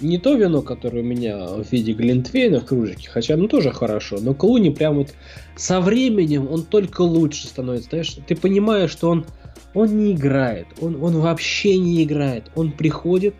не 0.00 0.18
то 0.18 0.34
вино, 0.34 0.62
которое 0.62 1.00
у 1.00 1.06
меня 1.06 1.46
в 1.46 1.70
виде 1.70 1.92
глинтвейна 1.92 2.60
в 2.60 2.64
кружке, 2.64 3.08
хотя 3.10 3.36
ну 3.36 3.48
тоже 3.48 3.70
хорошо, 3.70 4.18
но 4.20 4.34
Клуни 4.34 4.70
прям 4.70 4.96
вот 4.96 5.14
со 5.56 5.80
временем 5.80 6.48
он 6.50 6.64
только 6.64 7.02
лучше 7.02 7.46
становится. 7.46 7.90
Знаешь, 7.90 8.16
ты 8.26 8.34
понимаешь, 8.34 8.90
что 8.90 9.10
он, 9.10 9.26
он 9.74 9.96
не 9.98 10.12
играет, 10.12 10.66
он, 10.80 11.02
он 11.02 11.18
вообще 11.18 11.78
не 11.78 12.02
играет. 12.02 12.44
Он 12.54 12.72
приходит, 12.72 13.34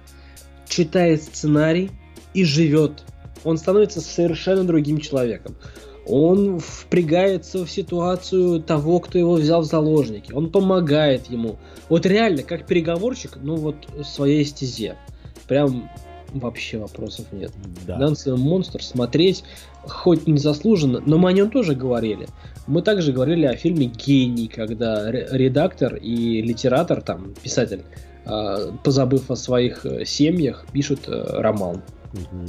читает 0.69 1.23
сценарий 1.23 1.91
и 2.35 2.45
живет. 2.45 3.05
Он 3.45 3.57
становится 3.57 4.01
совершенно 4.01 4.65
другим 4.65 4.99
человеком. 4.99 5.57
Он 6.07 6.59
впрягается 6.59 7.65
в 7.65 7.71
ситуацию 7.71 8.61
того, 8.61 8.99
кто 9.01 9.19
его 9.19 9.35
взял 9.35 9.63
в 9.63 9.67
заложники. 9.67 10.33
Он 10.33 10.51
помогает 10.51 11.31
ему. 11.31 11.59
Вот 11.89 12.07
реально, 12.07 12.43
как 12.43 12.67
переговорщик, 12.67 13.39
ну 13.41 13.57
вот 13.57 13.77
в 13.95 14.05
своей 14.05 14.45
стезе. 14.45 14.97
Прям 15.47 15.91
вообще 16.33 16.79
вопросов 16.79 17.27
нет. 17.33 17.53
Да. 17.87 17.99
Дансовый 17.99 18.39
монстр 18.39 18.83
смотреть 18.83 19.45
хоть 19.83 20.27
незаслуженно, 20.27 21.03
но 21.05 21.19
мы 21.19 21.31
о 21.31 21.33
нем 21.33 21.51
тоже 21.51 21.75
говорили. 21.75 22.29
Мы 22.67 22.83
также 22.83 23.13
говорили 23.13 23.47
о 23.47 23.57
фильме 23.57 23.87
«Гений», 23.87 24.49
когда 24.49 25.11
редактор 25.11 25.97
и 25.97 26.41
литератор, 26.43 27.03
там, 27.03 27.35
писатель, 27.43 27.83
а, 28.25 28.73
позабыв 28.85 29.31
о 29.31 29.37
своих 29.37 29.85
э, 29.85 30.05
семьях, 30.05 30.65
пишут 30.73 31.09
э, 31.09 31.41
роман. 31.41 31.83
Угу. 32.13 32.47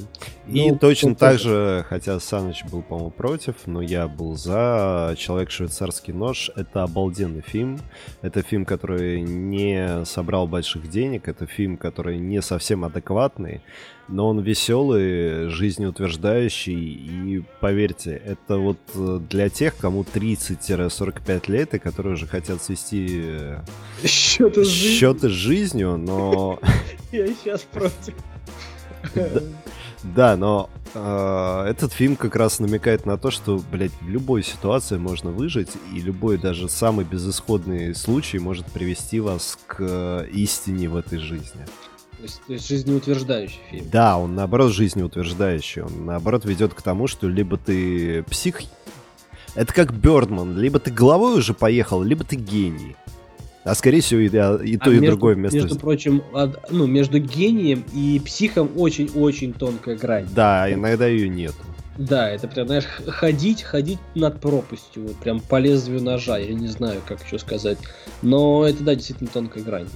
И 0.47 0.71
ну, 0.71 0.77
точно 0.77 1.15
так 1.15 1.39
же, 1.39 1.85
хотя 1.87 2.19
Саныч 2.19 2.63
был, 2.65 2.81
по-моему, 2.81 3.11
против, 3.11 3.55
но 3.65 3.81
я 3.81 4.07
был 4.07 4.35
за 4.35 5.15
«Человек-швейцарский 5.17 6.13
нож». 6.13 6.51
Это 6.55 6.83
обалденный 6.83 7.41
фильм. 7.41 7.79
Это 8.21 8.41
фильм, 8.41 8.65
который 8.65 9.21
не 9.21 10.03
собрал 10.05 10.47
больших 10.47 10.89
денег. 10.89 11.27
Это 11.27 11.45
фильм, 11.45 11.77
который 11.77 12.17
не 12.17 12.41
совсем 12.41 12.83
адекватный. 12.83 13.61
Но 14.09 14.27
он 14.27 14.41
веселый, 14.41 15.47
жизнеутверждающий. 15.47 16.73
И 16.73 17.43
поверьте, 17.61 18.11
это 18.11 18.57
вот 18.57 18.77
э, 18.95 19.19
для 19.29 19.47
тех, 19.47 19.77
кому 19.77 20.03
30-45 20.03 21.49
лет 21.49 21.73
и 21.73 21.79
которые 21.79 22.15
уже 22.15 22.27
хотят 22.27 22.61
свести 22.61 23.21
э, 23.23 23.61
счеты 24.03 24.65
с 24.65 24.67
жизнью, 24.67 24.99
счеты 24.99 25.29
с 25.29 25.31
жизнью 25.31 25.97
но... 25.97 26.59
Я 27.11 27.27
сейчас 27.27 27.61
против. 27.61 28.15
Да, 30.03 30.35
но 30.35 30.69
э, 30.93 31.65
этот 31.69 31.93
фильм 31.93 32.17
как 32.17 32.35
раз 32.35 32.59
намекает 32.59 33.05
на 33.05 33.17
то, 33.17 33.31
что, 33.31 33.61
блядь, 33.71 33.93
в 34.01 34.09
любой 34.09 34.43
ситуации 34.43 34.97
можно 34.97 35.31
выжить, 35.31 35.69
и 35.93 35.99
любой 35.99 36.37
даже 36.37 36.67
самый 36.67 37.05
безысходный 37.05 37.95
случай 37.95 38.37
может 38.37 38.65
привести 38.65 39.21
вас 39.21 39.57
к 39.65 39.77
э, 39.79 40.27
истине 40.33 40.89
в 40.89 40.97
этой 40.97 41.19
жизни. 41.19 41.65
То 42.17 42.23
есть, 42.23 42.41
то 42.47 42.53
есть 42.53 42.67
жизнеутверждающий 42.67 43.59
фильм. 43.69 43.89
Да, 43.89 44.17
он 44.17 44.35
наоборот 44.35 44.71
жизнеутверждающий. 44.71 45.81
Он 45.81 46.05
наоборот 46.05 46.45
ведет 46.45 46.73
к 46.73 46.81
тому, 46.81 47.07
что 47.07 47.27
либо 47.27 47.57
ты 47.57 48.23
псих... 48.23 48.61
Это 49.55 49.73
как 49.73 49.93
Бёрдман. 49.93 50.57
Либо 50.57 50.79
ты 50.79 50.89
головой 50.89 51.37
уже 51.37 51.53
поехал, 51.53 52.01
либо 52.01 52.23
ты 52.23 52.35
гений. 52.35 52.95
А 53.63 53.75
скорее 53.75 54.01
всего 54.01 54.19
и, 54.19 54.27
и 54.27 54.29
то, 54.77 54.89
а 54.89 54.89
и 54.89 54.99
между, 54.99 55.07
другое 55.07 55.35
место. 55.35 55.57
Между 55.57 55.79
прочим, 55.79 56.23
ну, 56.69 56.85
между 56.85 57.19
гением 57.19 57.85
и 57.93 58.21
психом 58.23 58.69
очень-очень 58.75 59.53
тонкая 59.53 59.95
грань. 59.95 60.27
Да, 60.35 60.71
иногда 60.71 61.07
ее 61.07 61.29
нет. 61.29 61.53
Да, 61.97 62.29
это 62.29 62.47
прям, 62.47 62.67
знаешь, 62.67 62.85
ходить, 62.85 63.61
ходить 63.61 63.99
над 64.15 64.41
пропастью, 64.41 65.03
вот 65.03 65.15
прям 65.17 65.39
по 65.39 65.59
лезвию 65.59 66.01
ножа, 66.01 66.39
я 66.39 66.53
не 66.53 66.67
знаю, 66.67 67.01
как 67.07 67.23
еще 67.23 67.37
сказать. 67.37 67.77
Но 68.21 68.65
это, 68.65 68.83
да, 68.83 68.95
действительно 68.95 69.29
тонкая 69.31 69.63
грань. 69.63 69.87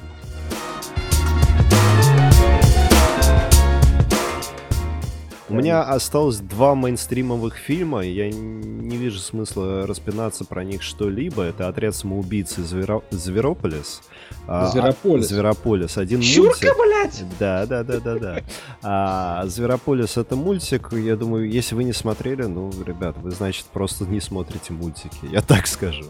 У 5.49 5.53
меня 5.53 5.81
осталось 5.83 6.39
два 6.39 6.75
мейнстримовых 6.75 7.55
фильма, 7.55 8.01
я 8.01 8.29
не 8.29 8.97
вижу 8.97 9.19
смысла 9.19 9.87
распинаться 9.87 10.43
про 10.43 10.63
них 10.65 10.83
что-либо. 10.83 11.43
Это 11.43 11.69
«Отряд 11.69 11.95
самоубийц» 11.95 12.57
и 12.57 12.63
Зверо... 12.63 13.03
«Зверополис». 13.11 14.01
А, 14.45 14.67
Зверополис. 14.67 15.25
А, 15.25 15.27
Зверополис. 15.29 15.97
Один 15.97 16.21
Чурка, 16.21 16.73
мультик. 16.73 16.85
блядь! 16.85 17.23
Да, 17.39 17.65
да, 17.65 17.83
да, 17.83 17.99
да, 17.99 18.15
да. 18.19 18.41
А 18.83 19.45
Зверополис 19.47 20.17
это 20.17 20.35
мультик. 20.35 20.91
Я 20.91 21.15
думаю, 21.15 21.49
если 21.49 21.75
вы 21.75 21.85
не 21.85 21.93
смотрели, 21.93 22.43
ну, 22.43 22.71
ребят, 22.85 23.15
вы, 23.17 23.31
значит, 23.31 23.67
просто 23.67 24.05
не 24.05 24.19
смотрите 24.19 24.73
мультики. 24.73 25.17
Я 25.31 25.41
так 25.41 25.67
скажу. 25.67 26.05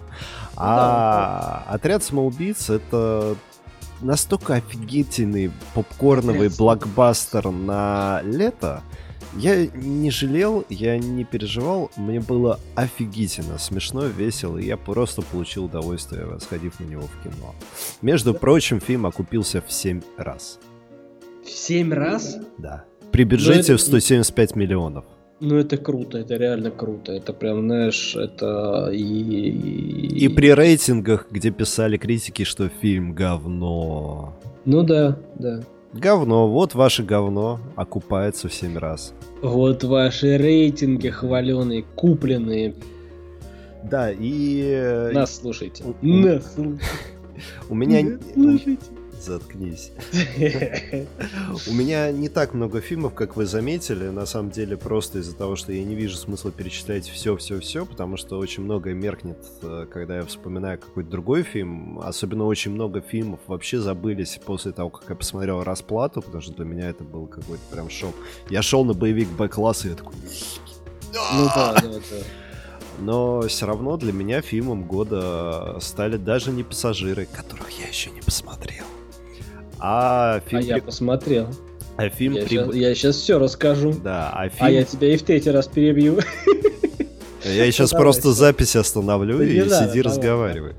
А 0.56 1.64
да. 1.68 1.74
Отряд 1.74 2.04
самоубийц 2.04 2.72
это 2.72 3.36
настолько 4.02 4.56
офигительный 4.56 5.52
попкорновый 5.74 6.50
блокбастер 6.50 7.50
на 7.52 8.22
лето, 8.24 8.82
я 9.38 9.68
не 9.68 10.12
жалел, 10.12 10.66
я 10.70 10.98
не 10.98 11.24
переживал, 11.24 11.92
мне 11.96 12.20
было 12.20 12.60
офигительно, 12.76 13.58
смешно, 13.58 14.06
весело, 14.06 14.58
и 14.58 14.66
я 14.66 14.78
просто 14.78 15.22
получил 15.22 15.66
удовольствие, 15.66 16.26
сходив 16.40 16.80
на 16.80 16.86
него 16.86 17.04
в 17.04 17.24
кино. 17.24 17.56
Между 18.02 18.34
прочим, 18.34 18.80
фильм 18.80 19.06
окупился 19.06 19.62
в 19.62 19.72
7 19.72 20.02
раз. 20.18 20.60
В 21.46 21.50
7 21.50 21.94
раз? 21.94 22.38
Да. 22.58 22.84
При 23.12 23.24
бюджете 23.24 23.74
это... 23.74 23.78
в 23.78 23.82
175 23.82 24.56
миллионов. 24.56 25.06
Ну, 25.40 25.56
это 25.56 25.78
круто, 25.78 26.18
это 26.18 26.36
реально 26.36 26.72
круто. 26.72 27.12
Это 27.12 27.32
прям, 27.32 27.62
знаешь, 27.62 28.16
это 28.16 28.90
и... 28.92 29.50
И 30.26 30.28
при 30.30 30.52
рейтингах, 30.52 31.28
где 31.30 31.52
писали 31.52 31.98
критики, 31.98 32.44
что 32.44 32.70
фильм 32.70 33.14
говно. 33.14 34.34
Ну 34.66 34.84
да, 34.84 35.20
да. 35.36 35.62
Говно, 35.98 36.48
вот 36.48 36.76
ваше 36.76 37.04
говно 37.04 37.60
окупается 37.76 38.50
в 38.50 38.54
7 38.54 38.78
раз. 38.78 39.14
Вот 39.42 39.84
ваши 39.84 40.38
рейтинги 40.38 41.10
хваленые, 41.10 41.84
купленные. 41.96 42.76
Да, 43.84 44.12
и... 44.12 44.62
Э, 44.64 45.12
Нас 45.12 45.38
слушайте. 45.38 45.84
Нас 46.02 46.54
слушайте. 46.54 46.84
У 47.70 47.76
меня... 47.76 48.20
Слушайте. 48.34 48.78
Заткнись. 49.20 49.92
У 51.68 51.74
меня 51.74 52.12
не 52.12 52.30
так 52.30 52.54
много 52.54 52.82
фильмов, 52.82 53.14
как 53.14 53.36
вы 53.36 53.46
заметили. 53.46 54.10
На 54.10 54.26
самом 54.26 54.52
деле, 54.52 54.78
просто 54.78 55.20
из-за 55.20 55.36
того, 55.36 55.56
что 55.56 55.72
я 55.72 55.84
не 55.84 55.96
вижу 55.96 56.18
смысла 56.18 56.52
перечислять 56.52 57.08
все-все-все, 57.08 57.86
потому 57.86 58.18
что 58.18 58.38
очень 58.38 58.64
многое 58.64 58.94
меркнет, 58.94 59.38
э, 59.62 59.88
когда 59.92 60.18
я 60.18 60.26
вспоминаю 60.26 60.80
какой-то 60.80 61.10
другой 61.10 61.44
фильм. 61.44 62.00
Особенно 62.00 62.46
очень 62.46 62.72
много 62.72 63.02
фильмов 63.02 63.40
вообще 63.48 63.80
забылись 63.80 64.40
после 64.46 64.72
того, 64.72 64.90
как 64.90 65.10
я 65.10 65.16
посмотрел 65.16 65.64
«Расплату», 65.64 66.22
потому 66.22 66.42
что 66.42 66.54
для 66.54 66.66
меня 66.66 66.90
это 66.90 67.04
был 67.04 67.28
какой-то 67.28 67.64
прям 67.72 67.90
шок. 67.90 68.16
Я 68.50 68.62
шел 68.62 68.86
на 68.86 68.94
боевик 68.94 69.30
Б-класса 69.30 69.88
и 69.88 69.92
я 69.92 69.98
такой... 69.98 70.16
Ну 71.14 71.46
да, 71.56 71.74
да, 71.74 71.90
да 71.90 72.00
но 73.00 73.42
все 73.42 73.66
равно 73.66 73.98
для 73.98 74.12
меня 74.12 74.42
фильмом 74.42 74.86
года 74.86 75.78
стали 75.82 76.18
даже 76.18 76.52
не 76.52 76.64
пассажиры, 76.64 77.26
которых 77.26 77.70
я 77.80 77.88
еще 77.88 78.10
не 78.10 78.22
посмотрел. 78.22 78.86
А, 79.80 80.42
фильм... 80.48 80.62
а 80.62 80.64
я 80.64 80.82
посмотрел. 80.82 81.48
А 81.98 82.10
фильм 82.10 82.36
я, 82.36 82.48
сейчас, 82.48 82.76
я 82.76 82.96
сейчас 82.96 83.16
все 83.16 83.40
расскажу. 83.40 83.94
Да, 84.04 84.32
а 84.34 84.50
фильм... 84.50 84.66
А 84.66 84.70
я 84.70 84.84
тебя 84.84 85.14
и 85.14 85.18
в 85.18 85.24
третий 85.24 85.50
раз 85.50 85.68
перебью. 85.68 86.20
Я 87.44 87.66
сейчас 87.72 87.92
просто 87.92 88.34
запись 88.34 88.76
остановлю 88.76 89.42
и 89.42 89.68
сиди 89.68 90.02
разговаривай. 90.02 90.76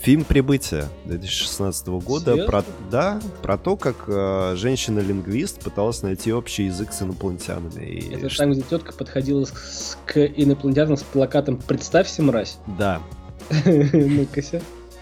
Фильм 0.00 0.22
«Прибытие» 0.22 0.84
2016 1.06 1.88
года 1.88 2.36
про, 2.46 2.62
да, 2.92 3.20
про 3.42 3.58
то, 3.58 3.76
как 3.76 4.04
э, 4.06 4.54
женщина-лингвист 4.56 5.58
пыталась 5.64 6.02
найти 6.02 6.32
общий 6.32 6.66
язык 6.66 6.92
с 6.92 7.02
инопланетянами. 7.02 7.84
И 7.84 8.14
Это 8.14 8.28
там, 8.36 8.52
где 8.52 8.62
тетка 8.62 8.92
подходила 8.92 9.44
с, 9.44 9.98
к 10.06 10.24
инопланетянам 10.24 10.96
с 10.96 11.02
плакатом 11.02 11.58
«Представься, 11.58 12.22
мразь». 12.22 12.58
Да. 12.78 13.02
Ну-ка, 13.64 14.42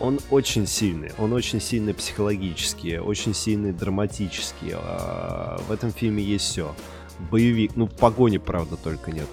он 0.00 0.18
очень 0.30 0.66
сильный, 0.66 1.12
он 1.18 1.32
очень 1.32 1.60
сильный 1.60 1.94
психологически, 1.94 2.96
очень 2.98 3.34
сильный 3.34 3.72
драматически. 3.72 4.74
А, 4.74 5.60
в 5.68 5.72
этом 5.72 5.92
фильме 5.92 6.22
есть 6.22 6.46
все. 6.46 6.74
Боевик, 7.30 7.76
ну 7.76 7.86
погони, 7.86 8.38
правда, 8.38 8.76
только 8.76 9.12
нет. 9.12 9.28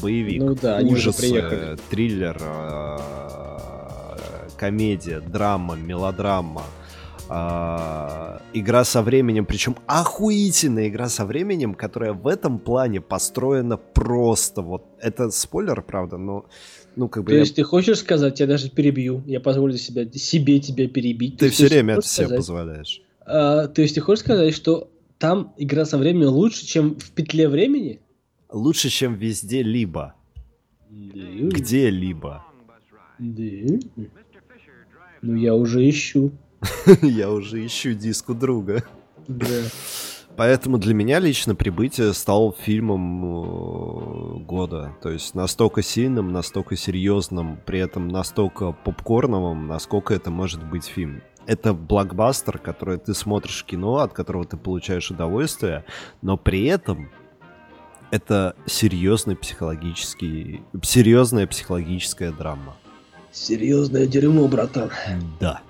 Боевик, 0.00 0.42
ну, 0.42 0.54
да, 0.54 0.78
ужас, 0.82 1.16
триллер, 1.16 2.36
а, 2.40 3.36
комедия, 4.56 5.20
драма, 5.20 5.74
мелодрама. 5.76 6.62
Uh, 7.26 8.42
игра 8.52 8.84
со 8.84 9.00
временем, 9.00 9.46
причем 9.46 9.76
охуительная 9.86 10.88
игра 10.88 11.08
со 11.08 11.24
временем, 11.24 11.74
которая 11.74 12.12
в 12.12 12.26
этом 12.26 12.58
плане 12.58 13.00
построена 13.00 13.78
просто 13.78 14.60
вот. 14.60 14.84
Это 15.00 15.30
спойлер, 15.30 15.80
правда, 15.80 16.18
но 16.18 16.44
ну, 16.96 17.08
как 17.08 17.24
бы 17.24 17.30
То 17.30 17.34
я... 17.34 17.40
есть 17.40 17.56
ты 17.56 17.62
хочешь 17.62 17.98
сказать, 17.98 18.38
я 18.40 18.46
даже 18.46 18.70
перебью, 18.70 19.22
я 19.26 19.40
позволю 19.40 19.76
себе, 19.76 20.10
себе 20.12 20.60
тебя 20.60 20.88
перебить. 20.88 21.38
Ты 21.38 21.50
все 21.50 21.66
время 21.66 21.94
это 21.94 22.06
себе 22.06 22.36
позволяешь. 22.36 23.02
А, 23.26 23.68
то 23.68 23.82
есть 23.82 23.94
ты 23.94 24.00
хочешь 24.00 24.24
сказать, 24.24 24.54
что 24.54 24.90
там 25.18 25.54
игра 25.56 25.84
со 25.84 25.98
временем 25.98 26.28
лучше, 26.28 26.66
чем 26.66 26.96
в 26.96 27.10
петле 27.12 27.48
времени? 27.48 28.00
Лучше, 28.50 28.88
чем 28.88 29.14
везде 29.16 29.62
либо. 29.62 30.14
Где-либо. 30.90 32.44
Да. 33.18 33.78
Ну, 35.22 35.36
я 35.36 35.54
уже 35.54 35.88
ищу. 35.88 36.30
я 37.02 37.30
уже 37.30 37.64
ищу 37.64 37.94
диск 37.94 38.28
у 38.30 38.34
друга. 38.34 38.84
Да. 39.26 39.62
Поэтому 40.36 40.78
для 40.78 40.94
меня 40.94 41.20
лично 41.20 41.54
«Прибытие» 41.54 42.12
стал 42.12 42.56
фильмом 42.58 43.24
э, 43.24 44.38
года. 44.40 44.96
То 45.00 45.10
есть 45.10 45.34
настолько 45.34 45.82
сильным, 45.82 46.32
настолько 46.32 46.76
серьезным, 46.76 47.60
при 47.64 47.78
этом 47.78 48.08
настолько 48.08 48.72
попкорновым, 48.72 49.68
насколько 49.68 50.12
это 50.12 50.30
может 50.32 50.64
быть 50.64 50.86
фильм. 50.86 51.22
Это 51.46 51.72
блокбастер, 51.72 52.58
который 52.58 52.98
ты 52.98 53.14
смотришь 53.14 53.62
в 53.62 53.66
кино, 53.66 53.98
от 53.98 54.12
которого 54.12 54.44
ты 54.44 54.56
получаешь 54.56 55.10
удовольствие, 55.10 55.84
но 56.20 56.36
при 56.36 56.64
этом 56.64 57.10
это 58.10 58.56
серьезный 58.66 59.36
психологический, 59.36 60.62
серьезная 60.82 61.46
психологическая 61.46 62.32
драма. 62.32 62.76
Серьезное 63.30 64.06
дерьмо, 64.06 64.48
братан. 64.48 64.90
Да. 65.40 65.60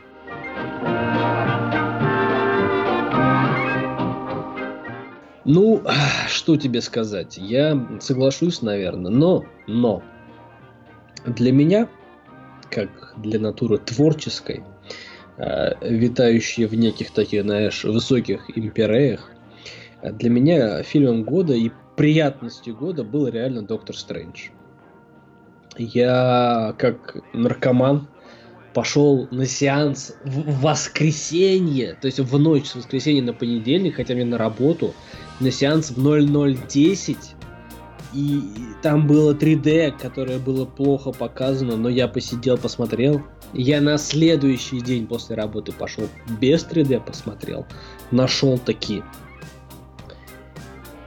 Ну, 5.44 5.82
что 6.28 6.56
тебе 6.56 6.80
сказать? 6.80 7.36
Я 7.36 7.86
соглашусь, 8.00 8.62
наверное, 8.62 9.10
но, 9.10 9.44
но 9.66 10.02
для 11.26 11.52
меня, 11.52 11.88
как 12.70 13.14
для 13.16 13.38
натуры 13.38 13.78
творческой, 13.78 14.64
э, 15.36 15.72
витающей 15.88 16.64
в 16.64 16.74
неких 16.74 17.10
таких, 17.10 17.42
знаешь, 17.42 17.84
высоких 17.84 18.56
империях, 18.56 19.30
для 20.02 20.30
меня 20.30 20.82
фильмом 20.82 21.24
года 21.24 21.54
и 21.54 21.70
приятностью 21.96 22.76
года 22.76 23.04
был 23.04 23.28
реально 23.28 23.62
Доктор 23.62 23.96
Стрэндж. 23.96 24.48
Я, 25.76 26.74
как 26.78 27.16
наркоман, 27.32 28.08
пошел 28.74 29.28
на 29.30 29.46
сеанс 29.46 30.14
в 30.24 30.60
воскресенье, 30.60 31.96
то 32.00 32.06
есть 32.06 32.18
в 32.18 32.38
ночь 32.38 32.66
с 32.66 32.74
воскресенья 32.74 33.22
на 33.22 33.32
понедельник, 33.32 33.94
хотя 33.96 34.14
мне 34.14 34.24
на 34.24 34.36
работу, 34.36 34.92
на 35.40 35.50
сеанс 35.50 35.90
в 35.90 35.98
0010. 35.98 37.16
И 38.12 38.42
там 38.82 39.06
было 39.06 39.34
3D, 39.34 39.94
которое 39.98 40.38
было 40.38 40.64
плохо 40.64 41.10
показано, 41.10 41.76
но 41.76 41.88
я 41.88 42.06
посидел, 42.06 42.58
посмотрел. 42.58 43.22
Я 43.52 43.80
на 43.80 43.98
следующий 43.98 44.80
день 44.80 45.06
после 45.06 45.36
работы 45.36 45.72
пошел 45.72 46.04
без 46.40 46.64
3D, 46.64 47.04
посмотрел. 47.04 47.66
Нашел 48.10 48.58
такие. 48.58 49.02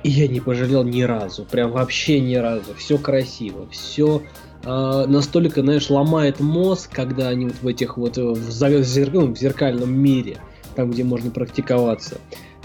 И 0.04 0.10
я 0.10 0.28
не 0.28 0.40
пожалел 0.40 0.84
ни 0.84 1.02
разу, 1.02 1.44
прям 1.44 1.72
вообще 1.72 2.20
ни 2.20 2.36
разу. 2.36 2.74
Все 2.76 2.98
красиво, 2.98 3.68
все 3.70 4.22
э, 4.64 5.06
настолько, 5.08 5.62
знаешь, 5.62 5.90
ломает 5.90 6.40
мозг, 6.40 6.90
когда 6.92 7.30
они 7.30 7.46
вот 7.46 7.56
в 7.62 7.68
этих 7.68 7.98
вот 7.98 8.18
в, 8.18 8.52
зер... 8.52 9.14
ну, 9.14 9.34
в 9.34 9.38
зеркальном 9.38 9.94
мире, 9.94 10.38
там, 10.76 10.92
где 10.92 11.04
можно 11.04 11.32
практиковаться. 11.32 12.18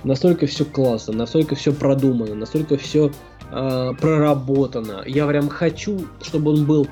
Настолько 0.04 0.46
все 0.46 0.64
классно, 0.64 1.14
настолько 1.14 1.54
все 1.54 1.72
продумано, 1.72 2.34
настолько 2.34 2.76
все 2.76 3.06
э, 3.06 3.10
а, 3.50 3.92
проработано. 3.94 5.02
Я 5.06 5.26
прям 5.26 5.48
хочу, 5.48 6.06
чтобы 6.22 6.52
он 6.52 6.66
был 6.66 6.88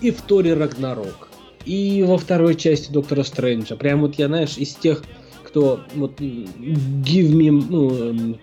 и 0.00 0.10
в 0.10 0.20
Торе 0.22 0.54
Рагнарок, 0.54 1.28
и 1.64 2.02
во 2.06 2.18
второй 2.18 2.56
части 2.56 2.90
Доктора 2.90 3.22
Стрэнджа. 3.22 3.76
Прям 3.76 4.00
вот 4.00 4.16
я, 4.16 4.26
знаешь, 4.26 4.56
из 4.56 4.74
тех, 4.74 5.02
кто 5.44 5.80
вот 5.94 6.20
give 6.20 7.32
me, 7.32 7.50
ну, 7.50 7.90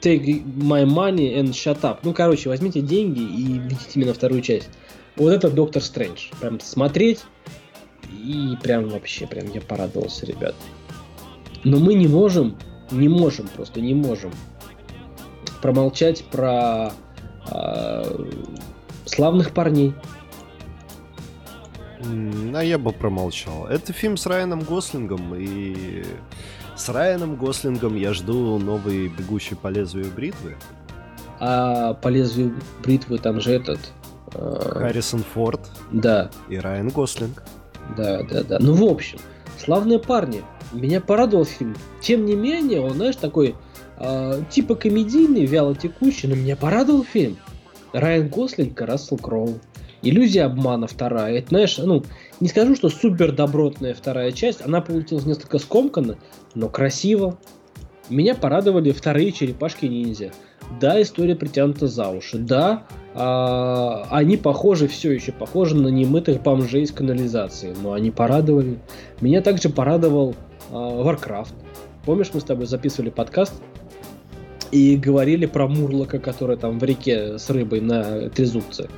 take 0.01 0.43
my 0.55 0.85
money 0.85 1.39
and 1.39 1.51
shut 1.51 1.81
up. 1.81 1.99
Ну, 2.03 2.13
короче, 2.13 2.49
возьмите 2.49 2.81
деньги 2.81 3.21
и 3.21 3.59
видите 3.59 3.91
именно 3.95 4.13
вторую 4.13 4.41
часть. 4.41 4.69
Вот 5.17 5.31
это 5.31 5.49
Доктор 5.49 5.81
Стрэндж. 5.81 6.29
Прям 6.39 6.59
смотреть 6.59 7.23
и 8.11 8.55
прям 8.61 8.89
вообще, 8.89 9.27
прям 9.27 9.51
я 9.51 9.61
порадовался, 9.61 10.25
ребят. 10.25 10.55
Но 11.63 11.79
мы 11.79 11.95
не 11.95 12.07
можем, 12.07 12.55
не 12.91 13.09
можем, 13.09 13.47
просто 13.47 13.81
не 13.81 13.93
можем 13.93 14.31
промолчать 15.61 16.23
про 16.25 16.91
э, 17.51 18.25
славных 19.05 19.51
парней. 19.51 19.93
А 22.53 22.61
я 22.61 22.77
бы 22.77 22.91
промолчал. 22.91 23.65
Это 23.67 23.91
фильм 23.91 24.17
с 24.17 24.25
Райаном 24.27 24.61
Гослингом, 24.61 25.33
и 25.35 26.05
с 26.75 26.89
Райаном 26.89 27.35
Гослингом 27.35 27.95
я 27.95 28.13
жду 28.13 28.59
новый 28.59 29.09
«Бегущий 29.09 29.55
по 29.55 29.67
лезвию 29.67 30.11
бритвы». 30.15 30.55
А 31.39 31.95
по 31.95 32.07
лезвию 32.07 32.55
бритвы 32.83 33.17
там 33.17 33.41
же 33.41 33.51
этот 33.51 33.79
Харрисон 34.33 35.23
Форд. 35.33 35.61
Да. 35.91 36.29
И 36.49 36.57
Райан 36.57 36.89
Гослинг. 36.89 37.43
Да, 37.95 38.23
да, 38.23 38.43
да. 38.43 38.57
Ну, 38.59 38.73
в 38.73 38.83
общем, 38.91 39.19
славные 39.57 39.99
парни. 39.99 40.43
Меня 40.73 40.99
порадовал 40.99 41.45
фильм. 41.45 41.75
Тем 42.01 42.25
не 42.25 42.35
менее, 42.35 42.81
он, 42.81 42.95
знаешь, 42.95 43.15
такой 43.15 43.55
э, 43.97 44.41
типа 44.49 44.75
комедийный, 44.75 45.45
вяло 45.45 45.75
текущий, 45.75 46.27
но 46.27 46.35
меня 46.35 46.55
порадовал 46.57 47.03
фильм. 47.03 47.37
Райан 47.93 48.27
Гослинг 48.27 48.79
и 48.81 48.83
Рассел 48.83 49.17
Кроу. 49.17 49.59
Иллюзия 50.01 50.43
обмана 50.43 50.87
вторая. 50.87 51.39
Это, 51.39 51.49
знаешь, 51.49 51.77
ну, 51.77 52.03
не 52.39 52.49
скажу, 52.49 52.75
что 52.75 52.89
супер 52.89 53.31
добротная 53.31 53.93
вторая 53.93 54.31
часть. 54.31 54.61
Она 54.61 54.81
получилась 54.81 55.25
несколько 55.25 55.57
скомканно, 55.57 56.17
но 56.53 56.69
красиво. 56.69 57.39
Меня 58.09 58.35
порадовали 58.35 58.91
вторые 58.91 59.31
черепашки 59.31 59.85
ниндзя. 59.85 60.31
Да, 60.79 61.01
история 61.01 61.35
притянута 61.35 61.87
за 61.87 62.09
уши. 62.09 62.37
Да, 62.37 62.83
а, 63.13 64.07
они 64.09 64.37
похожи, 64.37 64.87
все 64.87 65.11
еще 65.11 65.31
похожи 65.31 65.75
на 65.75 65.87
немытых 65.87 66.41
бомжей 66.41 66.83
из 66.83 66.91
канализации. 66.91 67.75
Но 67.81 67.93
они 67.93 68.11
порадовали. 68.11 68.79
Меня 69.21 69.41
также 69.41 69.69
порадовал 69.69 70.35
а, 70.71 70.75
Warcraft. 70.75 71.53
Помнишь, 72.05 72.31
мы 72.33 72.39
с 72.39 72.43
тобой 72.43 72.65
записывали 72.65 73.09
подкаст 73.09 73.53
и 74.71 74.95
говорили 74.95 75.45
про 75.45 75.67
Мурлока, 75.67 76.19
который 76.19 76.57
там 76.57 76.79
в 76.79 76.83
реке 76.83 77.37
с 77.37 77.49
рыбой 77.49 77.81
на 77.81 78.29
трезубце. 78.29 78.89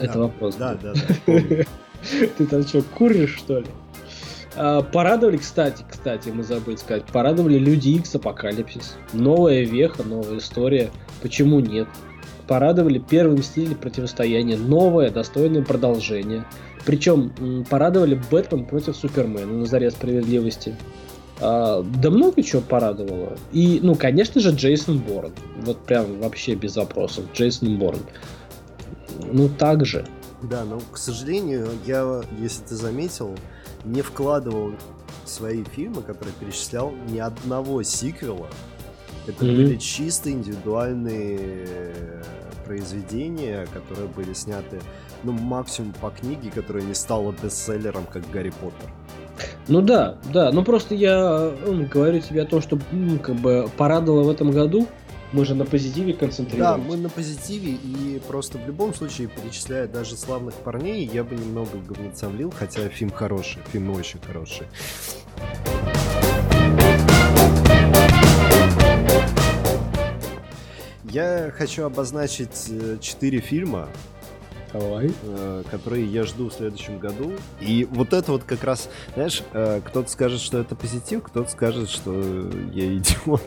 Это 0.00 0.18
вопрос. 0.18 0.56
Да, 0.56 0.74
да, 0.82 0.94
да. 0.94 1.34
Ты 2.38 2.46
там 2.46 2.62
что, 2.62 2.82
куришь, 2.82 3.36
что 3.36 3.60
ли? 3.60 3.66
А, 4.56 4.82
порадовали, 4.82 5.36
кстати, 5.38 5.84
кстати, 5.88 6.28
мы 6.28 6.42
забыли 6.42 6.76
сказать, 6.76 7.04
порадовали 7.06 7.58
Люди 7.58 7.90
Икс 7.90 8.14
Апокалипсис. 8.14 8.96
Новая 9.12 9.62
веха, 9.62 10.02
новая 10.02 10.38
история. 10.38 10.90
Почему 11.22 11.60
нет? 11.60 11.88
Порадовали 12.46 12.98
первый 12.98 13.38
Мститель 13.38 13.76
противостояние. 13.76 14.58
Новое, 14.58 15.10
достойное 15.10 15.62
продолжение. 15.62 16.44
Причем 16.84 17.64
порадовали 17.70 18.20
Бэтмен 18.30 18.66
против 18.66 18.96
Супермена 18.96 19.46
на 19.46 19.66
заре 19.66 19.90
справедливости. 19.90 20.76
А, 21.40 21.82
да 21.82 22.10
много 22.10 22.42
чего 22.42 22.60
порадовало. 22.60 23.36
И, 23.52 23.80
ну, 23.82 23.94
конечно 23.94 24.40
же, 24.40 24.50
Джейсон 24.50 24.98
Борн. 24.98 25.32
Вот 25.62 25.78
прям 25.84 26.20
вообще 26.20 26.54
без 26.54 26.76
вопросов. 26.76 27.24
Джейсон 27.34 27.78
Борн. 27.78 28.00
Ну, 29.32 29.48
так 29.48 29.86
же. 29.86 30.04
Да, 30.42 30.64
но, 30.64 30.80
к 30.90 30.98
сожалению, 30.98 31.68
я, 31.86 32.22
если 32.38 32.62
ты 32.64 32.74
заметил, 32.74 33.36
не 33.84 34.02
вкладывал 34.02 34.72
в 35.24 35.28
свои 35.28 35.64
фильмы, 35.64 36.02
которые 36.02 36.34
перечислял, 36.38 36.92
ни 37.08 37.18
одного 37.18 37.82
сиквела. 37.82 38.48
Это 39.26 39.44
mm-hmm. 39.44 39.56
были 39.56 39.76
чисто 39.76 40.30
индивидуальные 40.30 42.24
произведения, 42.64 43.66
которые 43.72 44.08
были 44.08 44.32
сняты, 44.32 44.80
ну, 45.22 45.32
максимум 45.32 45.92
по 46.00 46.10
книге, 46.10 46.50
которая 46.50 46.82
не 46.82 46.94
стала 46.94 47.32
бестселлером, 47.42 48.06
как 48.12 48.28
Гарри 48.30 48.50
Поттер. 48.50 48.90
Ну 49.68 49.80
да, 49.80 50.16
да, 50.32 50.52
ну 50.52 50.64
просто 50.64 50.94
я 50.94 51.52
ну, 51.64 51.86
говорю 51.86 52.20
тебе 52.20 52.42
о 52.42 52.46
том, 52.46 52.60
что 52.60 52.78
ну, 52.90 53.18
как 53.18 53.36
бы 53.36 53.68
порадовало 53.76 54.24
в 54.24 54.30
этом 54.30 54.50
году, 54.50 54.86
мы 55.32 55.44
же 55.44 55.54
на 55.54 55.64
позитиве 55.64 56.12
концентрируемся. 56.12 56.78
Да, 56.78 56.88
мы 56.88 56.96
на 56.96 57.08
позитиве, 57.08 57.72
и 57.72 58.20
просто 58.28 58.58
в 58.58 58.66
любом 58.66 58.92
случае, 58.94 59.28
перечисляя 59.28 59.86
даже 59.88 60.16
славных 60.16 60.54
парней, 60.54 61.06
я 61.12 61.24
бы 61.24 61.34
немного 61.34 61.78
говнеца 61.78 62.28
влил, 62.28 62.50
хотя 62.50 62.88
фильм 62.88 63.10
хороший, 63.10 63.62
фильм 63.72 63.90
очень 63.90 64.20
хороший. 64.20 64.66
Я 71.04 71.52
хочу 71.54 71.84
обозначить 71.84 72.68
э, 72.70 72.96
четыре 73.00 73.40
фильма, 73.40 73.88
Давай. 74.72 75.12
Э, 75.24 75.62
которые 75.70 76.06
я 76.06 76.24
жду 76.24 76.48
в 76.48 76.54
следующем 76.54 76.98
году. 76.98 77.32
И 77.60 77.86
вот 77.90 78.14
это 78.14 78.32
вот 78.32 78.44
как 78.44 78.64
раз, 78.64 78.88
знаешь, 79.14 79.42
э, 79.52 79.82
кто-то 79.84 80.10
скажет, 80.10 80.40
что 80.40 80.58
это 80.58 80.74
позитив, 80.74 81.22
кто-то 81.22 81.50
скажет, 81.50 81.90
что 81.90 82.14
я 82.72 82.96
идиот. 82.96 83.42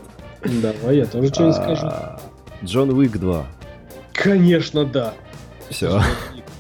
Давай, 0.62 0.97
я 0.97 1.05
тоже 1.05 1.27
что-нибудь 1.29 1.55
скажу. 1.55 1.88
Джон 2.63 2.91
Уик 2.91 3.17
2. 3.17 3.45
Конечно, 4.13 4.86
да. 4.86 5.13
Все. 5.69 6.01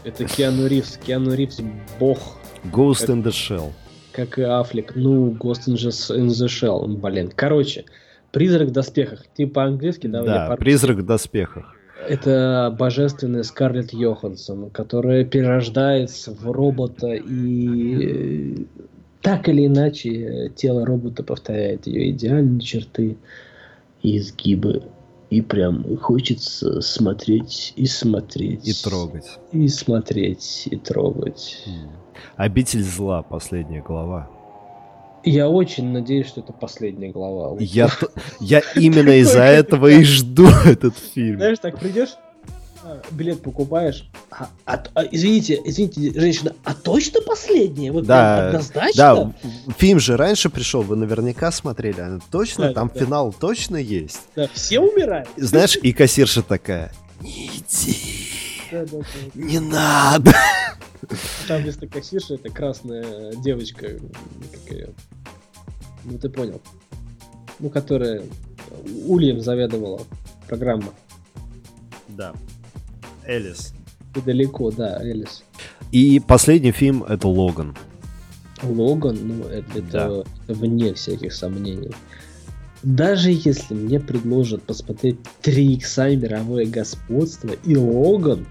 Это 0.03 0.25
Киану 0.25 0.67
Ривз. 0.67 0.97
Киану 0.97 1.33
Ривз 1.33 1.61
бог. 1.99 2.37
Ghost 2.65 3.07
in 3.07 3.23
the 3.23 3.31
Shell. 3.31 3.71
Как 4.11 4.39
и 4.39 4.43
Аффлек. 4.43 4.93
Ну, 4.95 5.31
Ghost 5.31 5.67
in 5.67 5.75
the 5.75 6.47
Shell. 6.47 6.87
Блин. 6.87 7.31
Короче, 7.35 7.85
Призрак 8.31 8.69
в 8.69 8.71
доспехах. 8.71 9.25
Ты 9.35 9.47
по-английски, 9.47 10.07
да? 10.07 10.23
Да, 10.23 10.55
Призрак 10.57 10.97
в 10.97 11.05
доспехах. 11.05 11.75
Это 12.07 12.75
божественная 12.77 13.43
Скарлетт 13.43 13.93
Йоханссон, 13.93 14.69
которая 14.69 15.23
перерождается 15.23 16.31
в 16.33 16.51
робота 16.51 17.13
и 17.13 18.67
так 19.21 19.47
или 19.49 19.65
иначе 19.65 20.51
тело 20.55 20.85
робота 20.85 21.23
повторяет 21.23 21.87
ее 21.87 22.11
идеальные 22.11 22.59
черты 22.61 23.17
и 24.05 24.17
изгибы. 24.17 24.83
И 25.31 25.41
прям 25.41 25.97
хочется 25.97 26.81
смотреть 26.81 27.73
и 27.75 27.87
смотреть. 27.87 28.67
И 28.67 28.83
трогать. 28.83 29.25
И 29.51 29.67
смотреть, 29.67 30.67
и 30.69 30.77
трогать. 30.77 31.65
Обитель 32.35 32.83
зла, 32.83 33.23
последняя 33.23 33.81
глава. 33.81 34.29
Я 35.23 35.49
очень 35.49 35.87
надеюсь, 35.91 36.27
что 36.27 36.41
это 36.41 36.53
последняя 36.53 37.11
глава. 37.11 37.57
Я, 37.59 37.89
я 38.39 38.61
именно 38.75 39.19
из-за 39.21 39.41
этого 39.41 39.87
и 39.87 40.03
жду 40.03 40.47
этот 40.65 40.95
фильм. 40.95 41.37
Знаешь, 41.37 41.57
так 41.59 41.79
придешь, 41.79 42.15
билет 43.11 43.41
покупаешь, 43.41 44.09
а, 44.29 44.49
а, 44.65 44.83
а, 44.93 45.03
извините, 45.11 45.61
извините, 45.63 46.19
женщина, 46.19 46.53
а 46.63 46.73
точно 46.73 47.21
последняя? 47.21 47.91
Вот 47.91 48.05
да, 48.05 48.47
однозначно? 48.47 48.93
Да, 48.95 49.33
фильм 49.77 49.99
же 49.99 50.17
раньше 50.17 50.49
пришел, 50.49 50.81
вы 50.81 50.95
наверняка 50.95 51.51
смотрели, 51.51 51.99
а 51.99 52.19
точно, 52.31 52.69
да, 52.69 52.73
там 52.73 52.91
да. 52.93 52.99
финал 52.99 53.33
точно 53.33 53.77
есть. 53.77 54.21
Да, 54.35 54.47
все 54.53 54.79
умирают. 54.79 55.29
Знаешь, 55.37 55.77
и 55.81 55.93
кассирша 55.93 56.43
такая, 56.43 56.91
не 57.21 57.47
иди, 57.47 58.29
да, 58.71 58.85
да, 58.85 58.97
да. 58.99 59.05
не 59.33 59.59
надо. 59.59 60.33
Там 61.47 61.61
вместо 61.61 61.87
кассирши 61.87 62.35
это 62.35 62.49
красная 62.49 63.33
девочка, 63.35 63.87
как 64.51 64.71
ее, 64.71 64.89
ну 66.03 66.17
ты 66.17 66.29
понял, 66.29 66.61
ну 67.59 67.69
которая 67.69 68.23
Ульем 69.05 69.41
заведовала 69.41 70.01
программа. 70.47 70.93
Да. 72.07 72.33
Элис. 73.27 73.73
И 74.15 74.21
далеко, 74.21 74.71
да, 74.71 75.01
Элис. 75.01 75.43
И 75.91 76.19
последний 76.19 76.71
фильм 76.71 77.03
это 77.03 77.27
Логан. 77.27 77.75
Логан, 78.63 79.17
ну, 79.21 79.43
это, 79.45 79.81
да. 79.81 80.23
это 80.47 80.53
вне 80.53 80.93
всяких 80.93 81.33
сомнений. 81.33 81.91
Даже 82.83 83.31
если 83.31 83.73
мне 83.73 83.99
предложат 83.99 84.63
посмотреть 84.63 85.17
3 85.41 85.73
икса 85.73 86.15
мировое 86.15 86.65
господство 86.65 87.51
и 87.63 87.75
Логан, 87.75 88.45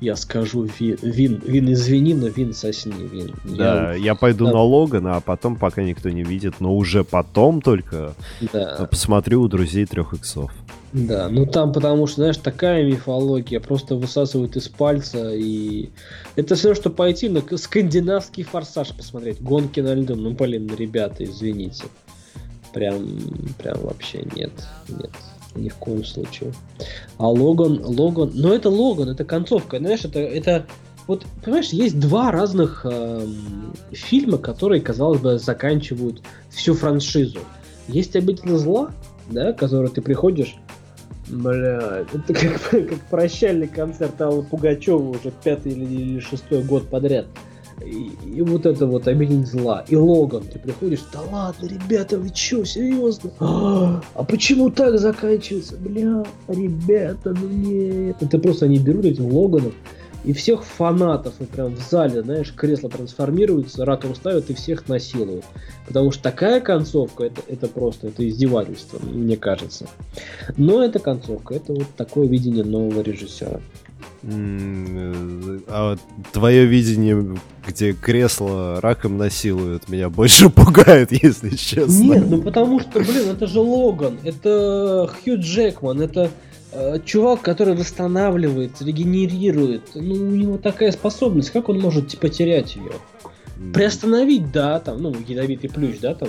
я 0.00 0.16
скажу 0.16 0.68
Вин, 0.78 0.98
Вин, 1.02 1.42
Вин 1.44 1.72
извини, 1.72 2.14
но 2.14 2.28
Вин 2.28 2.52
сосни, 2.52 3.06
Вин. 3.06 3.34
Да, 3.44 3.94
я, 3.94 4.04
я 4.04 4.14
пойду 4.14 4.46
да. 4.46 4.52
на 4.52 4.62
Логана, 4.62 5.16
а 5.16 5.20
потом, 5.20 5.56
пока 5.56 5.82
никто 5.82 6.10
не 6.10 6.22
видит, 6.22 6.60
но 6.60 6.76
уже 6.76 7.04
потом 7.04 7.62
только 7.62 8.14
да. 8.52 8.88
посмотрю 8.90 9.42
у 9.42 9.48
друзей 9.48 9.86
трех 9.86 10.14
иксов. 10.14 10.52
Да, 10.94 11.28
ну 11.28 11.44
там 11.44 11.72
потому 11.72 12.06
что, 12.06 12.16
знаешь, 12.20 12.36
такая 12.36 12.84
мифология 12.84 13.58
просто 13.58 13.96
высасывают 13.96 14.54
из 14.54 14.68
пальца, 14.68 15.34
и 15.34 15.90
это 16.36 16.54
все, 16.54 16.72
что 16.74 16.88
пойти 16.88 17.28
на 17.28 17.42
скандинавский 17.58 18.44
форсаж 18.44 18.94
посмотреть, 18.94 19.42
гонки 19.42 19.80
на 19.80 19.92
льду, 19.92 20.14
ну 20.14 20.30
блин, 20.30 20.72
ребята, 20.78 21.24
извините. 21.24 21.84
Прям, 22.72 23.18
прям 23.58 23.80
вообще 23.82 24.24
нет, 24.36 24.52
нет 24.88 25.10
ни 25.56 25.68
в 25.68 25.74
коем 25.76 26.04
случае. 26.04 26.52
А 27.18 27.28
Логан, 27.28 27.80
Логан, 27.84 28.30
но 28.34 28.54
это 28.54 28.70
Логан, 28.70 29.08
это 29.08 29.24
концовка, 29.24 29.78
знаешь, 29.78 30.04
это, 30.04 30.20
это 30.20 30.66
вот, 31.08 31.26
понимаешь, 31.44 31.70
есть 31.70 31.98
два 31.98 32.30
разных 32.30 32.86
э, 32.88 33.26
фильма, 33.90 34.38
которые, 34.38 34.80
казалось 34.80 35.20
бы, 35.20 35.38
заканчивают 35.38 36.22
всю 36.50 36.74
франшизу. 36.74 37.40
Есть 37.88 38.16
«Обитель 38.16 38.56
зла», 38.56 38.90
да, 39.28 39.52
который 39.52 39.90
ты 39.90 40.00
приходишь, 40.00 40.56
бля, 41.34 42.04
это 42.12 42.34
как, 42.34 42.60
как 42.70 43.00
прощальный 43.10 43.68
концерт 43.68 44.20
Аллы 44.20 44.42
Пугачева 44.42 45.10
уже 45.10 45.32
пятый 45.42 45.72
или, 45.72 45.84
или 45.84 46.20
шестой 46.20 46.62
год 46.62 46.88
подряд. 46.88 47.26
И, 47.84 48.12
и 48.36 48.40
вот 48.40 48.66
это 48.66 48.86
вот 48.86 49.08
обитель 49.08 49.44
зла. 49.44 49.84
И 49.88 49.96
Логан, 49.96 50.44
ты 50.44 50.58
приходишь, 50.58 51.00
да 51.12 51.20
ладно, 51.22 51.66
ребята, 51.66 52.18
вы 52.18 52.30
чё, 52.30 52.64
серьезно? 52.64 53.32
А, 53.40 54.00
а 54.14 54.24
почему 54.24 54.70
так 54.70 54.98
заканчивается? 54.98 55.76
Бля, 55.76 56.24
ребята, 56.48 57.34
ну 57.38 57.48
нет. 57.48 58.16
Это 58.20 58.38
просто 58.38 58.66
они 58.66 58.78
берут 58.78 59.04
этих 59.04 59.24
Логанов 59.24 59.74
и 60.24 60.32
всех 60.32 60.64
фанатов, 60.64 61.34
и 61.40 61.44
прям 61.44 61.74
в 61.74 61.80
зале, 61.80 62.22
знаешь, 62.22 62.52
кресло 62.54 62.88
трансформируется, 62.88 63.84
раком 63.84 64.14
ставят 64.14 64.50
и 64.50 64.54
всех 64.54 64.88
насилуют. 64.88 65.44
Потому 65.86 66.10
что 66.10 66.22
такая 66.22 66.60
концовка, 66.60 67.24
это, 67.24 67.42
это 67.46 67.68
просто, 67.68 68.08
это 68.08 68.26
издевательство, 68.28 68.98
мне 69.04 69.36
кажется. 69.36 69.86
Но 70.56 70.82
эта 70.82 70.98
концовка, 70.98 71.54
это 71.54 71.74
вот 71.74 71.88
такое 71.96 72.26
видение 72.26 72.64
нового 72.64 73.02
режиссера. 73.02 73.60
А 74.26 75.96
твое 76.32 76.64
видение, 76.64 77.36
где 77.66 77.92
кресло 77.92 78.80
раком 78.80 79.18
насилуют, 79.18 79.90
меня 79.90 80.08
больше 80.08 80.48
пугает, 80.50 81.12
если 81.12 81.50
честно. 81.50 81.92
Нет, 81.92 82.24
ну 82.30 82.40
потому 82.40 82.80
что, 82.80 83.00
блин, 83.00 83.28
это 83.30 83.46
же 83.46 83.60
Логан, 83.60 84.18
это 84.24 85.10
Хью 85.22 85.38
Джекман, 85.38 86.00
это 86.00 86.22
э, 86.24 86.53
чувак, 87.04 87.42
который 87.42 87.74
восстанавливает, 87.74 88.80
регенерирует. 88.80 89.90
Ну, 89.94 90.14
у 90.14 90.34
него 90.34 90.58
такая 90.58 90.92
способность, 90.92 91.50
как 91.50 91.68
он 91.68 91.80
может 91.80 92.08
типа 92.08 92.28
терять 92.28 92.76
ее? 92.76 92.92
Приостановить, 93.72 94.50
да, 94.52 94.80
там, 94.80 95.00
ну, 95.00 95.14
ядовитый 95.26 95.70
плющ, 95.70 95.98
да, 96.00 96.14
там 96.14 96.28